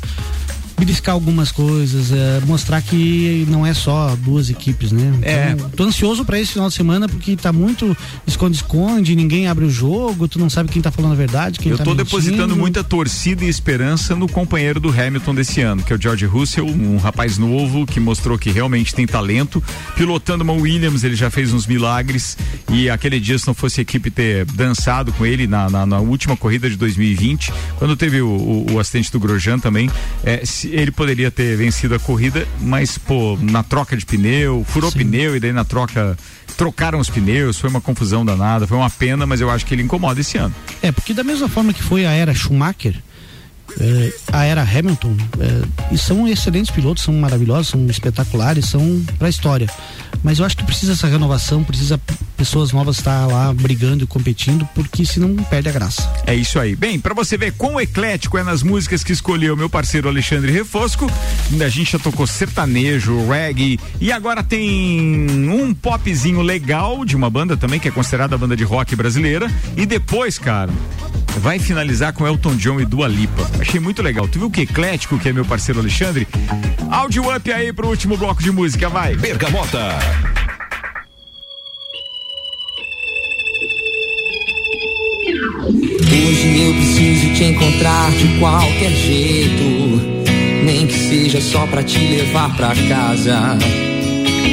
beliscar 0.84 1.14
algumas 1.14 1.52
coisas, 1.52 2.10
é, 2.12 2.40
mostrar 2.44 2.82
que 2.82 3.46
não 3.48 3.64
é 3.64 3.72
só 3.72 4.16
duas 4.16 4.50
equipes, 4.50 4.90
né? 4.90 5.12
É. 5.22 5.50
Então, 5.52 5.70
tô 5.70 5.84
ansioso 5.84 6.24
pra 6.24 6.40
esse 6.40 6.52
final 6.54 6.68
de 6.68 6.74
semana 6.74 7.08
porque 7.08 7.36
tá 7.36 7.52
muito 7.52 7.96
esconde-esconde, 8.26 9.14
ninguém 9.14 9.46
abre 9.46 9.64
o 9.64 9.70
jogo, 9.70 10.26
tu 10.26 10.38
não 10.38 10.50
sabe 10.50 10.70
quem 10.70 10.82
tá 10.82 10.90
falando 10.90 11.12
a 11.12 11.14
verdade, 11.14 11.58
quem 11.58 11.70
eu 11.70 11.78
tá 11.78 11.84
tô 11.84 11.90
mentindo. 11.90 12.04
depositando 12.04 12.56
muita 12.56 12.82
torcida 12.82 13.44
e 13.44 13.48
esperança 13.48 14.16
no 14.16 14.28
companheiro 14.28 14.80
do 14.80 14.88
Hamilton 14.88 15.34
desse 15.34 15.60
ano, 15.60 15.82
que 15.82 15.92
é 15.92 15.96
o 15.96 16.00
George 16.00 16.26
Russell, 16.26 16.66
um 16.66 16.96
rapaz 16.96 17.38
novo 17.38 17.86
que 17.86 18.00
mostrou 18.00 18.36
que 18.36 18.50
realmente 18.50 18.94
tem 18.94 19.06
talento. 19.06 19.62
Pilotando 19.96 20.42
uma 20.42 20.52
Williams, 20.52 21.04
ele 21.04 21.14
já 21.14 21.30
fez 21.30 21.52
uns 21.52 21.66
milagres. 21.66 22.36
E 22.72 22.90
aquele 22.90 23.20
dia, 23.20 23.38
se 23.38 23.46
não 23.46 23.54
fosse 23.54 23.80
a 23.80 23.82
equipe 23.82 24.10
ter 24.10 24.44
dançado 24.46 25.12
com 25.12 25.24
ele 25.24 25.46
na, 25.46 25.70
na- 25.70 25.86
na 25.86 26.00
última 26.00 26.36
corrida 26.36 26.68
de 26.68 26.76
2020, 26.76 27.52
quando 27.78 27.96
teve 27.96 28.20
o, 28.20 28.26
o- 28.28 28.66
o 28.72 28.80
acidente 28.80 29.12
do 29.12 29.20
Grosjean 29.20 29.58
também, 29.58 29.88
é, 30.24 30.44
se- 30.44 30.71
ele 30.72 30.90
poderia 30.90 31.30
ter 31.30 31.56
vencido 31.56 31.94
a 31.94 31.98
corrida, 31.98 32.46
mas, 32.60 32.96
pô, 32.98 33.38
na 33.40 33.62
troca 33.62 33.96
de 33.96 34.04
pneu, 34.04 34.64
furou 34.66 34.90
pneu 34.90 35.36
e 35.36 35.40
daí 35.40 35.52
na 35.52 35.64
troca. 35.64 36.16
Trocaram 36.56 36.98
os 36.98 37.08
pneus, 37.08 37.58
foi 37.58 37.70
uma 37.70 37.80
confusão 37.80 38.24
danada, 38.24 38.66
foi 38.66 38.76
uma 38.76 38.90
pena, 38.90 39.26
mas 39.26 39.40
eu 39.40 39.50
acho 39.50 39.64
que 39.64 39.74
ele 39.74 39.82
incomoda 39.82 40.20
esse 40.20 40.36
ano. 40.36 40.54
É, 40.82 40.92
porque 40.92 41.14
da 41.14 41.24
mesma 41.24 41.48
forma 41.48 41.72
que 41.72 41.82
foi 41.82 42.04
a 42.04 42.10
era 42.10 42.34
Schumacher, 42.34 42.94
é, 43.80 44.12
a 44.32 44.44
era 44.44 44.62
Hamilton, 44.62 45.16
é, 45.40 45.94
e 45.94 45.98
são 45.98 46.28
excelentes 46.28 46.70
pilotos, 46.70 47.04
são 47.04 47.14
maravilhosos, 47.14 47.68
são 47.68 47.86
espetaculares, 47.86 48.66
são 48.66 49.02
pra 49.18 49.28
história. 49.28 49.68
Mas 50.22 50.38
eu 50.38 50.44
acho 50.44 50.56
que 50.56 50.64
precisa 50.64 50.92
essa 50.92 51.06
renovação, 51.06 51.64
precisa 51.64 51.98
pessoas 52.42 52.72
novas 52.72 52.96
estar 52.96 53.24
lá 53.28 53.54
brigando 53.54 54.02
e 54.02 54.06
competindo, 54.06 54.68
porque 54.74 55.06
senão 55.06 55.32
perde 55.44 55.68
a 55.68 55.72
graça. 55.72 56.12
É 56.26 56.34
isso 56.34 56.58
aí. 56.58 56.74
Bem, 56.74 56.98
pra 56.98 57.14
você 57.14 57.38
ver 57.38 57.52
quão 57.52 57.80
eclético 57.80 58.36
é 58.36 58.42
nas 58.42 58.64
músicas 58.64 59.04
que 59.04 59.12
escolheu 59.12 59.56
meu 59.56 59.70
parceiro 59.70 60.08
Alexandre 60.08 60.50
Refosco, 60.50 61.08
a 61.64 61.68
gente 61.68 61.92
já 61.92 62.00
tocou 62.00 62.26
sertanejo, 62.26 63.28
reggae 63.28 63.78
e 64.00 64.10
agora 64.10 64.42
tem 64.42 65.30
um 65.52 65.72
popzinho 65.72 66.42
legal 66.42 67.04
de 67.04 67.14
uma 67.14 67.30
banda 67.30 67.56
também 67.56 67.78
que 67.78 67.86
é 67.86 67.92
considerada 67.92 68.34
a 68.34 68.38
banda 68.38 68.56
de 68.56 68.64
rock 68.64 68.96
brasileira 68.96 69.48
e 69.76 69.86
depois, 69.86 70.36
cara, 70.36 70.72
vai 71.38 71.60
finalizar 71.60 72.12
com 72.12 72.26
Elton 72.26 72.56
John 72.56 72.80
e 72.80 72.84
Dua 72.84 73.06
Lipa. 73.06 73.48
Achei 73.60 73.78
muito 73.78 74.02
legal. 74.02 74.26
Tu 74.26 74.40
viu 74.40 74.50
que 74.50 74.62
eclético 74.62 75.16
que 75.16 75.28
é 75.28 75.32
meu 75.32 75.44
parceiro 75.44 75.78
Alexandre? 75.78 76.26
Áudio 76.90 77.32
up 77.32 77.52
aí 77.52 77.72
pro 77.72 77.86
último 77.86 78.16
bloco 78.16 78.42
de 78.42 78.50
música, 78.50 78.88
vai. 78.88 79.14
Bergamota. 79.14 79.96
Hoje 86.14 86.60
eu 86.60 86.74
preciso 86.74 87.32
te 87.32 87.44
encontrar 87.44 88.10
de 88.12 88.38
qualquer 88.38 88.90
jeito, 88.90 90.22
nem 90.62 90.86
que 90.86 90.92
seja 90.92 91.40
só 91.40 91.66
pra 91.66 91.82
te 91.82 91.98
levar 91.98 92.54
pra 92.54 92.74
casa. 92.86 93.56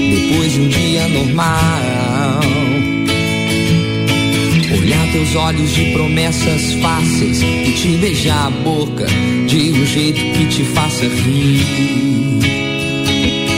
Depois 0.10 0.53
de 0.53 0.62
um 0.62 0.68
dia 0.70 1.05
normal, 1.10 2.39
olhar 4.72 5.12
teus 5.12 5.36
olhos 5.36 5.70
de 5.72 5.91
promessas 5.91 6.74
fáceis 6.76 7.41
e 7.41 7.74
te 7.74 7.89
beijar 7.97 8.47
a 8.47 8.49
boca 8.49 9.05
de 9.45 9.72
um 9.72 9.86
jeito 9.86 10.22
que 10.38 10.45
te 10.45 10.64
faça 10.64 11.03
rir, 11.03 11.66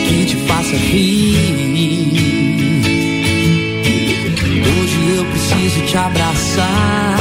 que 0.07 0.25
te 0.25 0.35
faça 0.47 0.75
rir. 0.75 1.50
Preciso 5.61 5.85
te 5.85 5.97
abraçar, 5.97 7.19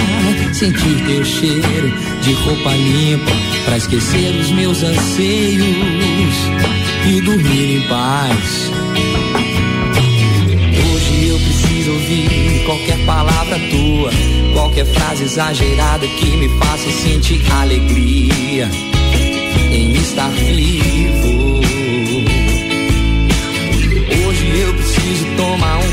sentir 0.55 1.05
teu 1.07 1.25
cheiro 1.25 1.93
de 2.23 2.33
roupa 2.33 2.71
limpa, 2.71 3.33
pra 3.67 3.77
esquecer 3.77 4.35
os 4.41 4.51
meus 4.53 4.83
anseios 4.83 6.35
e 7.07 7.21
dormir 7.21 7.77
em 7.77 7.81
paz. 7.83 8.71
Hoje 10.73 11.29
eu 11.29 11.39
preciso 11.39 11.93
ouvir 11.93 12.63
qualquer 12.65 12.99
palavra 13.05 13.59
tua, 13.71 14.11
qualquer 14.55 14.87
frase 14.87 15.25
exagerada 15.25 16.07
que 16.07 16.37
me 16.39 16.49
faça 16.59 16.91
sentir 16.91 17.43
alegria 17.61 18.71
em 19.71 19.93
estar 19.93 20.31
vivo. 20.31 21.61
Hoje 24.27 24.61
eu 24.61 24.75
preciso 24.75 25.27
tomar 25.37 25.80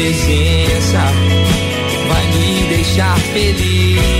Presença 0.00 0.98
vai 2.08 2.26
me 2.28 2.68
deixar 2.68 3.18
feliz. 3.18 4.19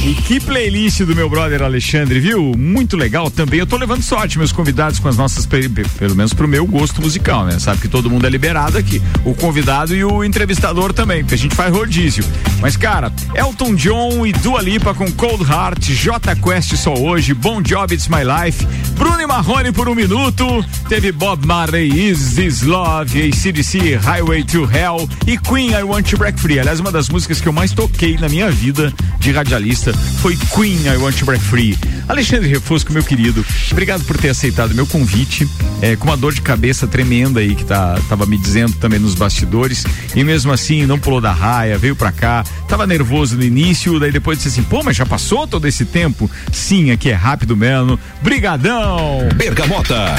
E 0.05 0.13
que 0.15 0.37
playlist 0.37 0.99
do 1.03 1.15
meu 1.15 1.29
brother 1.29 1.61
Alexandre, 1.61 2.19
viu? 2.19 2.51
Muito 2.57 2.97
legal 2.97 3.31
também. 3.31 3.59
Eu 3.61 3.65
tô 3.65 3.77
levando 3.77 4.01
sorte, 4.01 4.37
meus 4.37 4.51
convidados, 4.51 4.99
com 4.99 5.07
as 5.07 5.15
nossas, 5.15 5.45
pe- 5.45 5.69
pe- 5.69 5.87
pelo 5.97 6.13
menos 6.13 6.33
pro 6.33 6.45
meu 6.45 6.65
gosto 6.67 7.01
musical, 7.01 7.45
né? 7.45 7.57
Sabe 7.57 7.79
que 7.79 7.87
todo 7.87 8.09
mundo 8.09 8.27
é 8.27 8.29
liberado 8.29 8.77
aqui. 8.77 9.01
O 9.23 9.33
convidado 9.33 9.95
e 9.95 10.03
o 10.03 10.21
entrevistador 10.21 10.91
também, 10.91 11.21
porque 11.23 11.35
a 11.35 11.37
gente 11.37 11.55
faz 11.55 11.73
rodízio. 11.73 12.21
Mas, 12.59 12.75
cara, 12.75 13.13
Elton 13.33 13.75
John 13.75 14.25
e 14.27 14.33
Dua 14.33 14.61
Lipa 14.61 14.93
com 14.93 15.09
Cold 15.13 15.41
Heart, 15.49 15.91
J 15.91 16.35
Quest 16.35 16.75
só 16.75 16.93
hoje, 16.95 17.33
Bon 17.33 17.61
Job 17.61 17.93
It's 17.95 18.09
My 18.09 18.23
Life, 18.25 18.67
Bruno 18.97 19.21
e 19.21 19.25
Marrone 19.25 19.71
por 19.71 19.87
um 19.87 19.95
minuto, 19.95 20.45
teve 20.89 21.13
Bob 21.13 21.45
Marley, 21.47 22.09
Is 22.09 22.35
This 22.35 22.61
Love, 22.63 23.21
ACDC, 23.29 23.95
Highway 24.03 24.43
to 24.43 24.69
Hell 24.69 25.07
e 25.25 25.37
Queen 25.37 25.71
I 25.71 25.83
Want 25.83 26.09
to 26.09 26.17
Break 26.17 26.37
Free. 26.41 26.59
Aliás, 26.59 26.81
uma 26.81 26.91
das 26.91 27.07
músicas 27.07 27.39
que 27.39 27.47
eu 27.47 27.53
mais 27.53 27.71
toquei 27.71 28.17
na 28.17 28.27
minha 28.27 28.51
vida 28.51 28.91
de 29.21 29.31
radialista 29.31 29.92
foi 30.19 30.37
Queen 30.55 30.85
I 30.85 30.97
Want 30.97 31.17
to 31.17 31.25
Break 31.25 31.43
Free. 31.43 31.77
Alexandre 32.07 32.47
Refosco, 32.49 32.91
meu 32.91 33.03
querido, 33.03 33.45
obrigado 33.71 34.03
por 34.03 34.17
ter 34.17 34.29
aceitado 34.29 34.75
meu 34.75 34.85
convite, 34.85 35.47
é, 35.81 35.95
com 35.95 36.05
uma 36.05 36.17
dor 36.17 36.33
de 36.33 36.41
cabeça 36.41 36.85
tremenda 36.85 37.39
aí 37.39 37.55
que 37.55 37.63
tá, 37.63 37.99
tava 38.09 38.25
me 38.25 38.37
dizendo 38.37 38.73
também 38.73 38.99
nos 38.99 39.15
bastidores, 39.15 39.85
e 40.15 40.23
mesmo 40.23 40.51
assim 40.51 40.85
não 40.85 40.99
pulou 40.99 41.21
da 41.21 41.31
raia, 41.31 41.77
veio 41.77 41.95
pra 41.95 42.11
cá, 42.11 42.43
tava 42.67 42.85
nervoso 42.85 43.37
no 43.37 43.43
início, 43.43 43.99
daí 43.99 44.11
depois 44.11 44.37
disse 44.37 44.49
assim, 44.49 44.63
pô, 44.63 44.83
mas 44.83 44.97
já 44.97 45.05
passou 45.05 45.47
todo 45.47 45.67
esse 45.67 45.85
tempo? 45.85 46.29
Sim, 46.51 46.91
aqui 46.91 47.09
é 47.09 47.13
rápido 47.13 47.55
mesmo, 47.55 47.99
brigadão! 48.21 49.29
Bergamota. 49.35 50.15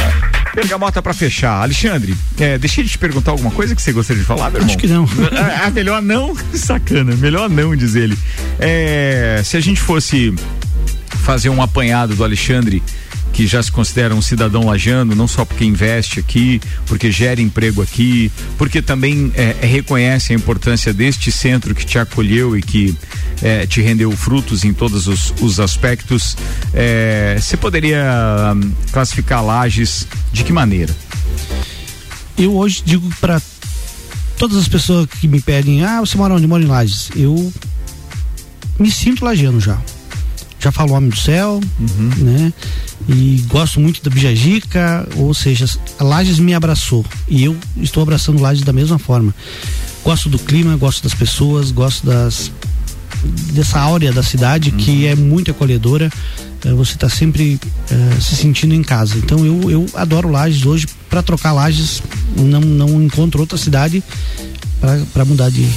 Bergamota 0.54 1.02
para 1.02 1.12
fechar. 1.12 1.62
Alexandre, 1.62 2.16
é, 2.38 2.56
deixa 2.56 2.80
eu 2.80 2.86
te 2.86 2.96
perguntar 2.96 3.32
alguma 3.32 3.50
coisa 3.50 3.74
que 3.74 3.82
você 3.82 3.92
gostaria 3.92 4.22
de 4.22 4.26
falar, 4.26 4.50
meu 4.50 4.60
irmão? 4.60 4.68
Acho 4.68 4.78
que 4.78 4.86
não. 4.86 5.06
Ah, 5.64 5.70
melhor 5.74 6.00
não, 6.00 6.36
sacana, 6.54 7.14
melhor 7.16 7.50
não, 7.50 7.74
diz 7.74 7.94
ele. 7.94 8.16
É, 8.58 9.42
se 9.44 9.56
a 9.56 9.60
gente 9.60 9.80
fosse 9.80 10.32
fazer 11.24 11.48
um 11.48 11.60
apanhado 11.60 12.14
do 12.14 12.22
Alexandre 12.22 12.82
que 13.34 13.48
já 13.48 13.60
se 13.60 13.70
considera 13.70 14.14
um 14.14 14.22
cidadão 14.22 14.64
lajano, 14.64 15.14
não 15.14 15.26
só 15.26 15.44
porque 15.44 15.64
investe 15.64 16.20
aqui, 16.20 16.60
porque 16.86 17.10
gera 17.10 17.40
emprego 17.40 17.82
aqui, 17.82 18.30
porque 18.56 18.80
também 18.80 19.32
é, 19.34 19.56
é, 19.60 19.66
reconhece 19.66 20.32
a 20.32 20.36
importância 20.36 20.94
deste 20.94 21.32
centro 21.32 21.74
que 21.74 21.84
te 21.84 21.98
acolheu 21.98 22.56
e 22.56 22.62
que 22.62 22.96
é, 23.42 23.66
te 23.66 23.82
rendeu 23.82 24.12
frutos 24.12 24.64
em 24.64 24.72
todos 24.72 25.08
os, 25.08 25.34
os 25.40 25.58
aspectos. 25.58 26.36
É, 26.72 27.36
você 27.38 27.56
poderia 27.56 28.04
hum, 28.54 28.72
classificar 28.92 29.44
Lages 29.44 30.06
de 30.32 30.44
que 30.44 30.52
maneira? 30.52 30.94
Eu 32.38 32.54
hoje 32.54 32.82
digo 32.86 33.12
para 33.20 33.42
todas 34.38 34.56
as 34.56 34.68
pessoas 34.68 35.08
que 35.08 35.26
me 35.26 35.40
pedem, 35.40 35.84
ah, 35.84 35.98
você 35.98 36.16
mora 36.16 36.34
onde? 36.34 36.46
Mora 36.46 36.62
em 36.62 36.66
Lages. 36.66 37.10
Eu 37.16 37.52
me 38.78 38.92
sinto 38.92 39.24
lagiano 39.24 39.60
já. 39.60 39.76
Já 40.64 40.72
falo 40.72 40.94
Homem 40.94 41.10
do 41.10 41.16
Céu, 41.16 41.60
uhum. 41.78 42.10
né? 42.24 42.52
E 43.06 43.44
gosto 43.48 43.78
muito 43.78 44.02
da 44.02 44.08
Bijagica, 44.08 45.06
ou 45.16 45.34
seja, 45.34 45.66
a 45.98 46.04
Lages 46.04 46.38
me 46.38 46.54
abraçou 46.54 47.04
e 47.28 47.44
eu 47.44 47.54
estou 47.76 48.02
abraçando 48.02 48.40
Lages 48.40 48.64
da 48.64 48.72
mesma 48.72 48.98
forma. 48.98 49.34
Gosto 50.02 50.30
do 50.30 50.38
clima, 50.38 50.74
gosto 50.78 51.02
das 51.02 51.12
pessoas, 51.12 51.70
gosto 51.70 52.06
das 52.06 52.50
dessa 53.52 53.78
áurea 53.78 54.10
da 54.10 54.22
cidade 54.22 54.70
uhum. 54.70 54.76
que 54.78 55.06
é 55.06 55.14
muito 55.14 55.50
acolhedora. 55.50 56.10
É, 56.64 56.72
você 56.72 56.94
está 56.94 57.10
sempre 57.10 57.60
é, 57.90 58.20
se 58.20 58.34
sentindo 58.34 58.74
em 58.74 58.82
casa. 58.82 59.18
Então 59.18 59.44
eu, 59.44 59.70
eu 59.70 59.86
adoro 59.92 60.30
Lages 60.30 60.64
hoje. 60.64 60.86
Para 61.10 61.22
trocar 61.22 61.52
Lages, 61.52 62.02
não, 62.34 62.60
não 62.62 63.02
encontro 63.02 63.38
outra 63.38 63.58
cidade 63.58 64.02
para 65.12 65.24
mudar 65.26 65.50
de, 65.50 65.68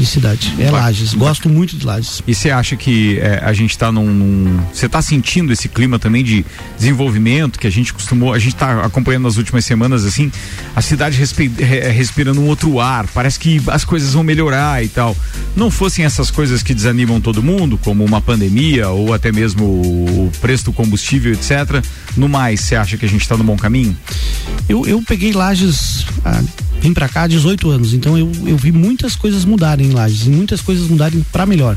de 0.00 0.06
cidade. 0.06 0.54
É 0.58 0.70
Lages. 0.70 1.14
Gosto 1.14 1.48
muito 1.48 1.76
de 1.76 1.84
Lages. 1.84 2.22
E 2.26 2.34
você 2.34 2.50
acha 2.50 2.74
que 2.74 3.18
é, 3.18 3.40
a 3.44 3.52
gente 3.52 3.70
está 3.70 3.92
num. 3.92 4.58
Você 4.72 4.86
está 4.86 5.02
sentindo 5.02 5.52
esse 5.52 5.68
clima 5.68 5.98
também 5.98 6.24
de 6.24 6.44
desenvolvimento 6.78 7.58
que 7.58 7.66
a 7.66 7.70
gente 7.70 7.92
costumou. 7.92 8.32
A 8.32 8.38
gente 8.38 8.54
está 8.54 8.84
acompanhando 8.84 9.24
nas 9.24 9.36
últimas 9.36 9.64
semanas, 9.64 10.04
assim, 10.04 10.32
a 10.74 10.80
cidade 10.80 11.18
respira, 11.18 11.66
respirando 11.90 12.40
um 12.40 12.46
outro 12.46 12.80
ar. 12.80 13.06
Parece 13.08 13.38
que 13.38 13.60
as 13.68 13.84
coisas 13.84 14.14
vão 14.14 14.22
melhorar 14.22 14.82
e 14.82 14.88
tal. 14.88 15.16
Não 15.54 15.70
fossem 15.70 16.04
essas 16.04 16.30
coisas 16.30 16.62
que 16.62 16.72
desanimam 16.72 17.20
todo 17.20 17.42
mundo, 17.42 17.78
como 17.78 18.04
uma 18.04 18.20
pandemia 18.20 18.88
ou 18.88 19.12
até 19.12 19.30
mesmo 19.30 19.64
o 19.64 20.32
preço 20.40 20.66
do 20.66 20.72
combustível, 20.72 21.32
etc. 21.32 21.84
No 22.16 22.28
mais, 22.28 22.60
você 22.60 22.74
acha 22.74 22.96
que 22.96 23.04
a 23.04 23.08
gente 23.08 23.22
está 23.22 23.36
no 23.36 23.44
bom 23.44 23.56
caminho? 23.56 23.96
Eu, 24.68 24.86
eu 24.86 25.02
peguei 25.02 25.32
Lages. 25.32 26.06
Ah, 26.24 26.42
vim 26.80 26.94
para 26.94 27.08
cá 27.08 27.22
há 27.22 27.26
18 27.26 27.70
anos, 27.70 27.92
então 27.92 28.16
eu, 28.16 28.30
eu 28.46 28.56
vi 28.56 28.72
muitas 28.72 29.14
coisas 29.14 29.44
mudarem 29.44 29.89
em 29.90 29.94
Lages 29.94 30.26
e 30.26 30.30
muitas 30.30 30.60
coisas 30.60 30.88
mudarem 30.88 31.24
para 31.32 31.44
melhor. 31.46 31.76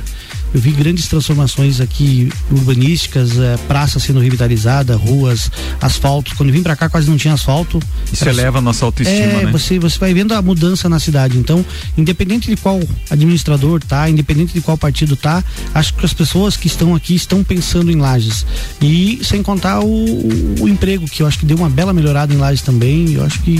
Eu 0.53 0.61
vi 0.61 0.69
grandes 0.71 1.07
transformações 1.07 1.81
aqui 1.81 2.29
urbanísticas, 2.51 3.39
é, 3.39 3.57
praça 3.67 3.99
sendo 3.99 4.19
revitalizada, 4.19 4.95
ruas, 4.95 5.49
asfaltos. 5.81 6.33
Quando 6.33 6.49
eu 6.49 6.53
vim 6.53 6.61
para 6.61 6.75
cá 6.75 6.87
quase 6.87 7.09
não 7.09 7.17
tinha 7.17 7.33
asfalto. 7.33 7.79
Isso 8.11 8.29
eleva 8.29 8.59
a 8.59 8.61
nossa 8.61 8.85
autoestima, 8.85 9.17
é, 9.17 9.45
né? 9.45 9.51
Você, 9.51 9.79
você 9.79 9.97
vai 9.97 10.13
vendo 10.13 10.31
a 10.33 10.41
mudança 10.43 10.87
na 10.87 10.99
cidade. 10.99 11.39
Então, 11.39 11.65
independente 11.97 12.51
de 12.51 12.55
qual 12.55 12.79
administrador 13.09 13.81
tá, 13.81 14.07
independente 14.07 14.53
de 14.53 14.61
qual 14.61 14.77
partido 14.77 15.15
tá, 15.15 15.43
acho 15.73 15.91
que 15.95 16.05
as 16.05 16.13
pessoas 16.13 16.55
que 16.55 16.67
estão 16.67 16.93
aqui 16.93 17.15
estão 17.15 17.43
pensando 17.43 17.91
em 17.91 17.95
Lages. 17.95 18.45
E 18.79 19.21
sem 19.23 19.41
contar 19.41 19.79
o, 19.79 20.61
o, 20.61 20.69
emprego, 20.69 21.07
que 21.07 21.23
eu 21.23 21.27
acho 21.27 21.39
que 21.39 21.47
deu 21.47 21.57
uma 21.57 21.69
bela 21.69 21.93
melhorada 21.93 22.31
em 22.31 22.37
Lages 22.37 22.61
também. 22.61 23.13
Eu 23.13 23.25
acho 23.25 23.41
que 23.41 23.59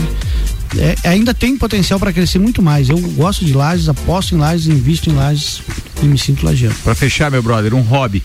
é, 0.77 0.95
ainda 1.07 1.33
tem 1.33 1.57
potencial 1.57 1.99
para 1.99 2.11
crescer 2.11 2.39
muito 2.39 2.61
mais. 2.61 2.89
Eu 2.89 2.97
gosto 2.97 3.45
de 3.45 3.53
lajes, 3.53 3.87
aposto 3.89 4.35
em 4.35 4.37
lajes, 4.43 4.67
invisto 4.67 5.09
em 5.09 5.13
lajes 5.13 5.61
e 6.01 6.05
me 6.05 6.17
sinto 6.17 6.45
lajeando. 6.45 6.75
Para 6.83 6.93
fechar, 6.93 7.31
meu 7.31 7.41
brother, 7.41 7.73
um 7.73 7.81
hobby. 7.81 8.21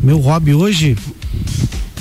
Meu 0.00 0.18
hobby 0.18 0.54
hoje 0.54 0.96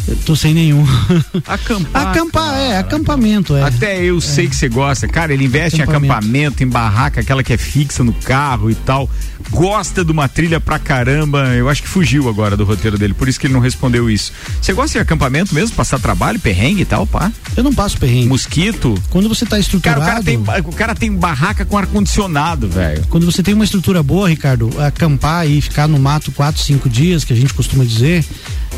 eu 0.08 0.16
tô 0.26 0.36
sem 0.36 0.53
nenhum. 0.53 0.86
Acampar. 1.45 2.08
Acampar, 2.08 2.51
cara. 2.51 2.64
é, 2.64 2.78
acampamento, 2.78 3.55
é. 3.55 3.64
Até 3.64 4.01
eu 4.03 4.18
é. 4.18 4.22
sei 4.22 4.47
que 4.47 4.55
você 4.55 4.70
gosta. 4.70 5.08
Cara, 5.08 5.34
ele 5.34 5.45
investe 5.45 5.82
acampamento. 5.82 6.05
em 6.05 6.10
acampamento, 6.10 6.64
em 6.64 6.68
barraca, 6.68 7.22
aquela 7.22 7.43
que 7.43 7.53
é 7.53 7.58
fixa 7.58 8.03
no 8.03 8.14
carro 8.14 8.72
e 8.72 8.76
tal. 8.76 9.10
Gosta 9.49 10.03
de 10.03 10.12
uma 10.12 10.28
trilha 10.28 10.60
pra 10.60 10.80
caramba. 10.80 11.55
Eu 11.55 11.70
acho 11.70 11.82
que 11.82 11.89
fugiu 11.89 12.30
agora 12.30 12.55
do 12.55 12.64
roteiro 12.64 12.97
dele, 12.97 13.14
por 13.14 13.28
isso 13.28 13.39
que 13.39 13.47
ele 13.47 13.53
não 13.53 13.60
respondeu 13.60 14.10
isso. 14.10 14.32
Você 14.62 14.74
gosta 14.74 14.97
de 14.97 14.99
acampamento 14.99 15.53
mesmo? 15.53 15.76
Passar 15.76 15.99
trabalho, 15.99 16.39
perrengue 16.39 16.82
e 16.82 16.86
tal, 16.86 17.05
pá? 17.05 17.32
Eu 17.55 17.64
não 17.64 17.74
passo 17.74 17.97
perrengue. 17.97 18.28
Mosquito? 18.28 18.95
Quando 19.10 19.28
você 19.28 19.45
tá 19.45 19.60
estruturado. 19.60 20.01
Cara, 20.01 20.12
o 20.12 20.14
cara 20.14 20.24
tem, 20.24 20.62
o 20.66 20.74
cara 20.74 20.95
tem 20.95 21.12
barraca 21.12 21.66
com 21.66 21.78
ar-condicionado, 21.78 22.68
velho. 22.70 23.05
Quando 23.10 23.26
você 23.26 23.43
tem 23.43 23.53
uma 23.53 23.64
estrutura 23.64 24.01
boa, 24.01 24.30
Ricardo, 24.30 24.70
acampar 24.82 25.47
e 25.47 25.62
ficar 25.62 25.88
no 25.88 25.99
mato 25.99 26.32
quatro, 26.32 26.62
cinco 26.62 26.89
dias, 26.89 27.24
que 27.24 27.34
a 27.34 27.36
gente 27.36 27.53
costuma 27.53 27.84
dizer, 27.84 28.26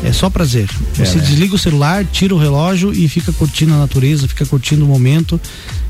é 0.02 0.12
só 0.12 0.30
prazer. 0.30 0.68
Você 0.94 1.18
é, 1.18 1.19
né? 1.20 1.26
desliga 1.26 1.54
o 1.54 1.58
celular, 1.58 2.04
tira 2.04 2.34
o 2.34 2.38
relógio 2.38 2.92
e 2.92 3.08
fica 3.08 3.32
curtindo 3.32 3.74
a 3.74 3.78
natureza, 3.78 4.26
fica 4.28 4.46
curtindo 4.46 4.84
o 4.84 4.88
momento. 4.88 5.40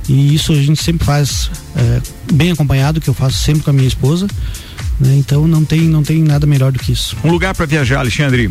E 0.09 0.35
isso 0.35 0.53
a 0.53 0.57
gente 0.57 0.83
sempre 0.83 1.07
faz 1.07 1.51
é, 1.77 2.01
bem 2.33 2.51
acompanhado, 2.51 3.01
que 3.01 3.09
eu 3.09 3.15
faço 3.15 3.39
sempre 3.39 3.63
com 3.63 3.71
a 3.71 3.73
minha 3.73 3.89
esposa. 3.89 4.27
Né? 4.99 5.17
Então 5.17 5.47
não 5.47 5.65
tem, 5.65 5.81
não 5.83 6.03
tem 6.03 6.23
nada 6.23 6.47
melhor 6.47 6.73
do 6.73 6.79
que 6.79 6.93
isso. 6.93 7.17
Um 7.25 7.31
lugar 7.31 7.55
para 7.55 7.67
viajar, 7.67 8.01
Alexandre? 8.01 8.51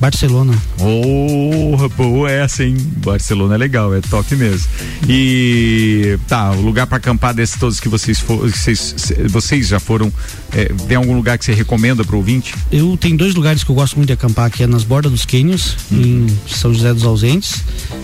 Barcelona. 0.00 0.54
Oh, 0.80 1.88
boa 1.96 2.30
essa, 2.30 2.64
hein? 2.64 2.76
Barcelona 2.96 3.54
é 3.54 3.58
legal, 3.58 3.94
é 3.94 4.00
top 4.00 4.34
mesmo. 4.36 4.68
E 5.08 6.18
tá, 6.28 6.50
o 6.52 6.60
lugar 6.60 6.86
para 6.86 6.98
acampar 6.98 7.32
desses 7.34 7.58
todos 7.58 7.80
que 7.80 7.88
vocês 7.88 8.18
for, 8.18 8.50
vocês, 8.50 9.12
vocês 9.28 9.68
já 9.68 9.78
foram, 9.78 10.12
é, 10.52 10.66
tem 10.86 10.96
algum 10.96 11.14
lugar 11.14 11.38
que 11.38 11.44
você 11.44 11.52
recomenda 11.52 12.04
para 12.04 12.14
o 12.14 12.18
ouvinte? 12.18 12.54
Eu 12.70 12.96
tenho 12.96 13.16
dois 13.16 13.34
lugares 13.34 13.62
que 13.62 13.70
eu 13.70 13.74
gosto 13.74 13.96
muito 13.96 14.08
de 14.08 14.12
acampar, 14.12 14.50
que 14.50 14.62
é 14.62 14.66
nas 14.66 14.84
bordas 14.84 15.12
dos 15.12 15.24
cânions, 15.24 15.76
hum. 15.90 16.26
em 16.26 16.38
São 16.48 16.72
José 16.72 16.92
dos 16.92 17.04
Ausentes, 17.04 17.62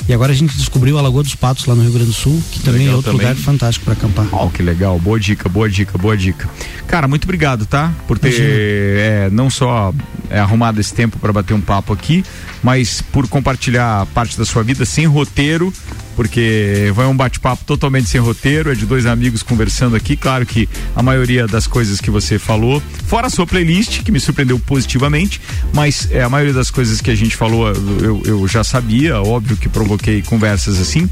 e 0.08 0.12
agora 0.12 0.32
a 0.32 0.34
gente 0.34 0.56
descobriu 0.56 0.98
a 0.98 1.02
Lagoa 1.02 1.22
dos 1.22 1.34
Patos 1.34 1.66
lá 1.66 1.74
no 1.74 1.82
Rio 1.82 1.92
Grande 1.92 2.06
do 2.06 2.12
Sul, 2.12 2.42
que 2.50 2.60
também 2.60 2.80
legal, 2.80 2.94
é 2.94 2.96
outro 2.96 3.12
também. 3.12 3.26
lugar 3.26 3.42
fantástico 3.42 3.84
para 3.84 3.94
acampar. 3.94 4.26
Oh, 4.32 4.48
que 4.48 4.62
legal, 4.62 4.98
boa 4.98 5.18
dica, 5.18 5.48
boa 5.48 5.68
dica, 5.68 5.98
boa 5.98 6.16
dica. 6.16 6.48
Cara, 6.86 7.06
muito 7.08 7.24
obrigado, 7.24 7.66
tá? 7.66 7.92
Por 8.06 8.18
ter 8.18 8.34
é, 8.40 9.28
não 9.30 9.50
só 9.50 9.92
é, 10.30 10.38
arrumado 10.38 10.80
esse 10.80 10.94
tempo 10.94 11.18
para 11.18 11.32
bater 11.32 11.52
um 11.54 11.60
papo 11.60 11.92
aqui, 11.92 12.24
mas 12.62 13.02
por 13.02 13.28
compartilhar 13.28 14.06
parte 14.06 14.38
da 14.38 14.44
sua 14.44 14.62
vida 14.62 14.84
sem 14.84 15.06
roteiro, 15.06 15.72
porque 16.16 16.92
vai 16.94 17.06
um 17.06 17.16
bate-papo 17.16 17.64
totalmente 17.64 18.08
sem 18.08 18.20
roteiro, 18.20 18.70
é 18.70 18.74
de 18.74 18.86
dois 18.86 19.06
amigos 19.06 19.42
conversando 19.42 19.96
aqui. 19.96 20.16
Claro 20.16 20.46
que 20.46 20.68
a 20.94 21.02
maioria 21.02 21.46
das 21.46 21.66
coisas 21.66 22.00
que 22.00 22.10
você 22.10 22.38
falou, 22.38 22.82
fora 23.06 23.26
a 23.26 23.30
sua 23.30 23.46
playlist, 23.46 24.02
que 24.02 24.12
me 24.12 24.20
surpreendeu 24.20 24.58
positivamente, 24.58 25.40
mas 25.72 26.08
é, 26.10 26.22
a 26.22 26.28
maioria 26.28 26.54
das 26.54 26.70
coisas 26.70 27.00
que 27.00 27.10
a 27.10 27.14
gente 27.14 27.36
falou 27.36 27.68
eu, 27.68 28.22
eu 28.24 28.48
já 28.48 28.62
sabia, 28.62 29.20
óbvio 29.20 29.56
que 29.56 29.68
provoquei 29.68 30.22
conversas 30.22 30.78
assim, 30.78 31.08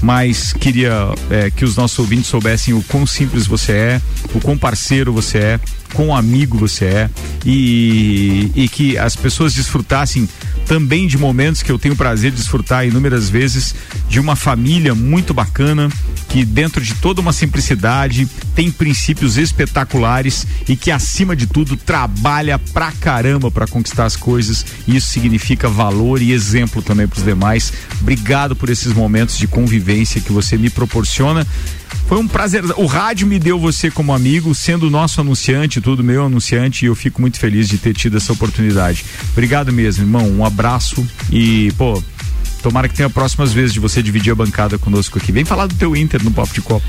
mas 0.00 0.52
queria 0.52 0.92
é, 1.30 1.50
que 1.50 1.64
os 1.64 1.76
nossos 1.76 1.98
ouvintes 1.98 2.26
soubessem 2.26 2.74
o 2.74 2.82
quão 2.82 3.06
simples 3.06 3.46
você 3.46 3.72
é, 3.72 4.00
o 4.34 4.40
quão 4.40 4.56
parceiro 4.56 5.12
você 5.12 5.38
é, 5.38 5.60
quão 5.92 6.14
amigo 6.14 6.58
você 6.58 6.84
é 6.84 7.10
e, 7.44 8.50
e 8.54 8.68
que 8.68 8.96
as 8.98 9.16
pessoas 9.16 9.54
desfrutassem 9.54 10.28
também 10.66 11.06
de 11.06 11.18
momentos 11.18 11.62
que 11.62 11.70
eu 11.70 11.78
tenho 11.78 11.96
prazer 11.96 12.30
de 12.30 12.36
desfrutar 12.38 12.86
inúmeras 12.86 13.28
vezes 13.28 13.74
de 14.08 14.20
uma 14.20 14.36
família 14.36 14.94
muito 14.94 15.34
bacana 15.34 15.88
que 16.28 16.44
dentro 16.46 16.82
de 16.82 16.94
toda 16.94 17.20
uma 17.20 17.32
simplicidade 17.32 18.26
tem 18.54 18.70
princípios 18.70 19.36
espetaculares 19.36 20.46
e 20.66 20.74
que 20.74 20.90
acima 20.90 21.36
de 21.36 21.46
tudo 21.46 21.76
trabalha 21.76 22.58
pra 22.58 22.90
caramba 22.92 23.50
para 23.50 23.66
conquistar 23.66 24.06
as 24.06 24.16
coisas 24.16 24.64
e 24.86 24.96
isso 24.96 25.08
significa 25.08 25.68
valor 25.68 26.22
e 26.22 26.32
exemplo 26.32 26.80
também 26.80 27.06
para 27.06 27.18
os 27.18 27.24
demais. 27.24 27.72
Obrigado 28.00 28.56
por 28.56 28.70
esses 28.70 28.94
momentos 28.94 29.36
de 29.36 29.46
convivência 29.46 30.20
que 30.20 30.32
você 30.32 30.56
me 30.56 30.70
proporciona 30.70 31.46
foi 32.06 32.18
um 32.18 32.28
prazer. 32.28 32.64
O 32.76 32.86
rádio 32.86 33.26
me 33.26 33.38
deu 33.38 33.58
você 33.58 33.90
como 33.90 34.12
amigo, 34.12 34.54
sendo 34.54 34.90
nosso 34.90 35.20
anunciante, 35.20 35.80
tudo 35.80 36.04
meu 36.04 36.26
anunciante, 36.26 36.84
e 36.84 36.88
eu 36.88 36.94
fico 36.94 37.20
muito 37.20 37.38
feliz 37.38 37.68
de 37.68 37.78
ter 37.78 37.94
tido 37.94 38.16
essa 38.16 38.32
oportunidade. 38.32 39.04
Obrigado 39.32 39.72
mesmo, 39.72 40.04
irmão. 40.04 40.28
Um 40.28 40.44
abraço 40.44 41.06
e, 41.30 41.72
pô, 41.72 42.02
Tomara 42.62 42.88
que 42.88 42.94
tenha 42.94 43.10
próximas 43.10 43.52
vezes 43.52 43.72
de 43.72 43.80
você 43.80 44.00
dividir 44.00 44.30
a 44.30 44.36
bancada 44.36 44.78
conosco 44.78 45.18
aqui. 45.18 45.32
Vem 45.32 45.44
falar 45.44 45.66
do 45.66 45.74
teu 45.74 45.96
Inter 45.96 46.22
no 46.22 46.30
Pop 46.30 46.50
de 46.54 46.60
Copo. 46.62 46.86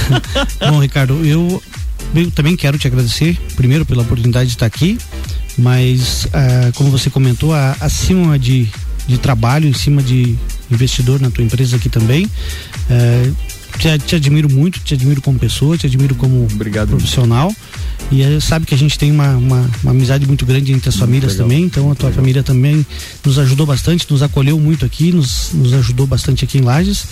Bom, 0.68 0.78
Ricardo, 0.78 1.24
eu, 1.24 1.62
eu 2.14 2.30
também 2.30 2.54
quero 2.54 2.78
te 2.78 2.86
agradecer, 2.86 3.38
primeiro 3.56 3.86
pela 3.86 4.02
oportunidade 4.02 4.50
de 4.50 4.56
estar 4.56 4.66
aqui, 4.66 4.98
mas 5.56 6.26
uh, 6.26 6.72
como 6.74 6.90
você 6.90 7.08
comentou, 7.08 7.52
uh, 7.52 7.76
acima 7.80 8.38
de, 8.38 8.68
de 9.08 9.16
trabalho, 9.16 9.66
em 9.66 9.72
cima 9.72 10.02
de 10.02 10.36
investidor 10.70 11.18
na 11.18 11.30
tua 11.30 11.42
empresa 11.42 11.76
aqui 11.76 11.88
também, 11.88 12.26
uh, 12.26 13.36
te, 13.78 13.98
te 13.98 14.16
admiro 14.16 14.50
muito, 14.50 14.80
te 14.80 14.94
admiro 14.94 15.20
como 15.20 15.38
pessoa, 15.38 15.76
te 15.76 15.86
admiro 15.86 16.14
como 16.14 16.46
Obrigado, 16.52 16.88
profissional. 16.88 17.54
E 18.10 18.22
eh, 18.22 18.40
sabe 18.40 18.66
que 18.66 18.74
a 18.74 18.78
gente 18.78 18.98
tem 18.98 19.10
uma, 19.10 19.36
uma, 19.36 19.70
uma 19.82 19.90
amizade 19.90 20.26
muito 20.26 20.46
grande 20.46 20.72
entre 20.72 20.88
as 20.88 20.96
famílias 20.96 21.32
legal. 21.32 21.48
também, 21.48 21.64
então 21.64 21.90
a 21.90 21.94
tua 21.94 22.12
família 22.12 22.42
também 22.42 22.86
nos 23.24 23.38
ajudou 23.38 23.66
bastante, 23.66 24.06
nos 24.10 24.22
acolheu 24.22 24.60
muito 24.60 24.84
aqui, 24.84 25.12
nos, 25.12 25.50
nos 25.52 25.72
ajudou 25.72 26.06
bastante 26.06 26.44
aqui 26.44 26.58
em 26.58 26.62
Lages. 26.62 27.04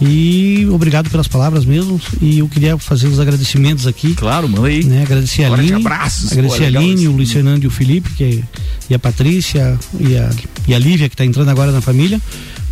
E 0.00 0.66
obrigado 0.70 1.10
pelas 1.10 1.26
palavras 1.26 1.64
mesmo. 1.64 2.00
E 2.20 2.38
eu 2.38 2.48
queria 2.48 2.78
fazer 2.78 3.08
os 3.08 3.18
agradecimentos 3.18 3.86
aqui. 3.86 4.14
Claro, 4.14 4.48
manda 4.48 4.68
aí. 4.68 4.84
Né, 4.84 5.02
agradecer 5.02 5.44
a 5.44 5.50
Hora 5.50 5.62
de 5.62 5.72
Aline. 5.72 5.86
abraços. 5.86 6.30
Agradecer 6.32 6.58
Pô, 6.58 6.64
a 6.64 6.66
legal 6.66 6.82
Aline, 6.82 7.08
o 7.08 7.12
Luiz 7.12 7.32
Fernando 7.32 7.64
e 7.64 7.66
o 7.66 7.70
Felipe, 7.70 8.10
que, 8.10 8.44
e 8.88 8.94
a 8.94 8.98
Patrícia 8.98 9.78
e 9.98 10.16
a, 10.16 10.30
e 10.68 10.74
a 10.74 10.78
Lívia, 10.78 11.08
que 11.08 11.14
está 11.14 11.24
entrando 11.24 11.48
agora 11.48 11.72
na 11.72 11.80
família. 11.80 12.20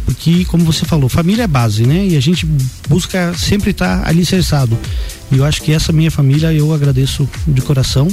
Porque, 0.06 0.44
como 0.46 0.64
você 0.64 0.86
falou, 0.86 1.08
família 1.08 1.42
é 1.42 1.46
base, 1.48 1.84
né? 1.84 2.06
E 2.06 2.16
a 2.16 2.20
gente 2.20 2.46
busca 2.88 3.34
sempre 3.36 3.72
estar 3.72 4.06
alicerçado. 4.08 4.78
E 5.30 5.36
eu 5.36 5.44
acho 5.44 5.60
que 5.60 5.72
essa 5.72 5.92
minha 5.92 6.10
família 6.10 6.52
eu 6.52 6.72
agradeço 6.72 7.28
de 7.46 7.60
coração. 7.60 8.08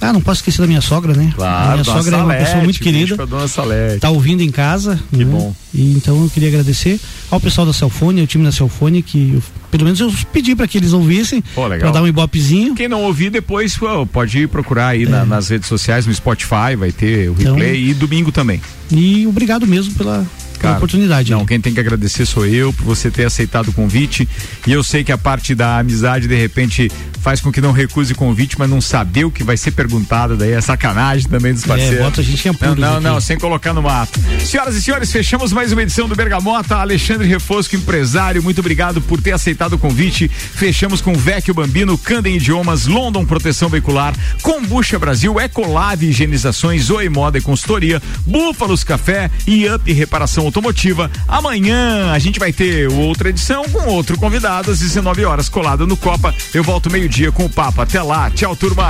Ah, 0.00 0.12
não 0.12 0.20
posso 0.20 0.40
esquecer 0.40 0.60
da 0.60 0.66
minha 0.66 0.80
sogra, 0.82 1.14
né? 1.14 1.32
Claro, 1.34 1.72
minha 1.72 1.84
dona 1.84 1.96
sogra 1.98 2.16
é 2.16 2.18
uma 2.20 2.26
Salete, 2.26 2.44
pessoa 2.44 2.64
muito 2.64 2.80
querida. 2.80 3.26
dona 3.26 3.48
Salete. 3.48 4.00
Tá 4.00 4.10
ouvindo 4.10 4.42
em 4.42 4.50
casa. 4.50 4.98
Que 5.10 5.24
né? 5.24 5.30
bom. 5.30 5.54
E 5.72 5.92
então 5.92 6.22
eu 6.22 6.28
queria 6.30 6.48
agradecer 6.48 6.98
ao 7.30 7.40
pessoal 7.40 7.66
da 7.66 7.72
Celfone, 7.72 8.20
ao 8.20 8.26
time 8.26 8.44
da 8.44 8.52
Celfone, 8.52 9.02
que 9.02 9.32
eu- 9.34 9.42
pelo 9.70 9.84
menos 9.84 9.98
eu 10.00 10.12
pedi 10.32 10.54
para 10.54 10.66
que 10.68 10.76
eles 10.78 10.92
ouvissem, 10.92 11.42
para 11.54 11.90
dar 11.90 12.02
um 12.02 12.06
ibopezinho. 12.06 12.74
Quem 12.74 12.88
não 12.88 13.02
ouvir 13.04 13.30
depois, 13.30 13.78
pode 14.12 14.38
ir 14.38 14.48
procurar 14.48 14.88
aí 14.88 15.06
na- 15.06 15.24
nas 15.24 15.48
redes 15.48 15.68
sociais, 15.68 16.06
no 16.06 16.14
Spotify, 16.14 16.76
vai 16.78 16.92
ter 16.92 17.30
o 17.30 17.32
É. 17.32 17.40
Então- 17.42 17.54
replay 17.54 17.88
e 17.90 17.94
domingo 17.94 18.30
também. 18.30 18.60
E 18.90 19.26
obrigado 19.26 19.66
mesmo 19.66 19.94
pela, 19.94 20.26
pela 20.58 20.76
oportunidade. 20.76 21.30
Não, 21.30 21.44
quem 21.44 21.60
tem 21.60 21.72
que 21.74 21.80
agradecer 21.80 22.26
sou 22.26 22.46
eu 22.46 22.72
por 22.72 22.84
você 22.84 23.10
ter 23.10 23.24
aceitado 23.24 23.68
o 23.68 23.72
convite. 23.72 24.28
E 24.66 24.72
eu 24.72 24.82
sei 24.82 25.04
que 25.04 25.12
a 25.12 25.18
parte 25.18 25.54
da 25.54 25.78
amizade, 25.78 26.26
de 26.28 26.34
repente, 26.36 26.90
faz 27.20 27.40
com 27.40 27.50
que 27.50 27.60
não 27.60 27.72
recuse 27.72 28.12
o 28.12 28.16
convite, 28.16 28.56
mas 28.58 28.70
não 28.70 28.80
saber 28.80 29.24
o 29.24 29.30
que 29.30 29.42
vai 29.42 29.56
ser 29.56 29.72
perguntado, 29.72 30.36
daí 30.36 30.52
é 30.52 30.60
sacanagem 30.60 31.28
também 31.28 31.52
dos 31.52 31.64
parceiros. 31.64 31.98
É, 31.98 32.02
bota 32.02 32.20
a 32.20 32.24
gente 32.24 32.46
em 32.48 32.52
Não, 32.52 32.54
apuros 32.54 32.78
não, 32.78 32.94
aqui. 32.94 33.04
não, 33.04 33.20
sem 33.20 33.36
colocar 33.38 33.72
no 33.72 33.82
mato. 33.82 34.20
Senhoras 34.40 34.76
e 34.76 34.82
senhores, 34.82 35.10
fechamos 35.10 35.52
mais 35.52 35.72
uma 35.72 35.82
edição 35.82 36.08
do 36.08 36.14
Bergamota. 36.14 36.76
Alexandre 36.76 37.26
Refosco, 37.26 37.74
empresário, 37.74 38.42
muito 38.42 38.60
obrigado 38.60 39.00
por 39.00 39.20
ter 39.20 39.32
aceitado 39.32 39.72
o 39.72 39.78
convite. 39.78 40.28
Fechamos 40.28 41.00
com 41.00 41.14
Vecchio 41.14 41.52
Bambino, 41.52 41.98
Candem 41.98 42.36
Idiomas, 42.36 42.86
London 42.86 43.24
Proteção 43.24 43.68
Veicular, 43.68 44.14
Combucha 44.40 44.96
Brasil, 44.98 45.40
Ecolave 45.40 46.06
Higienizações, 46.06 46.90
Oi 46.90 47.08
Moda 47.08 47.38
e 47.38 47.40
Consultoria, 47.40 48.00
Búfalos 48.24 48.84
Café 48.84 49.30
e 49.46 49.68
Up 49.68 49.92
Reparação 49.92 50.45
Automotiva. 50.46 51.10
Amanhã 51.28 52.12
a 52.12 52.18
gente 52.18 52.38
vai 52.38 52.52
ter 52.52 52.88
outra 52.88 53.28
edição 53.28 53.64
com 53.64 53.86
outro 53.86 54.16
convidado 54.18 54.70
às 54.70 54.78
19 54.78 55.24
horas 55.24 55.48
colado 55.48 55.86
no 55.86 55.96
Copa. 55.96 56.34
Eu 56.54 56.62
volto 56.62 56.90
meio-dia 56.90 57.30
com 57.30 57.44
o 57.44 57.50
papo. 57.50 57.82
Até 57.82 58.00
lá. 58.00 58.30
Tchau, 58.30 58.56
turma. 58.56 58.88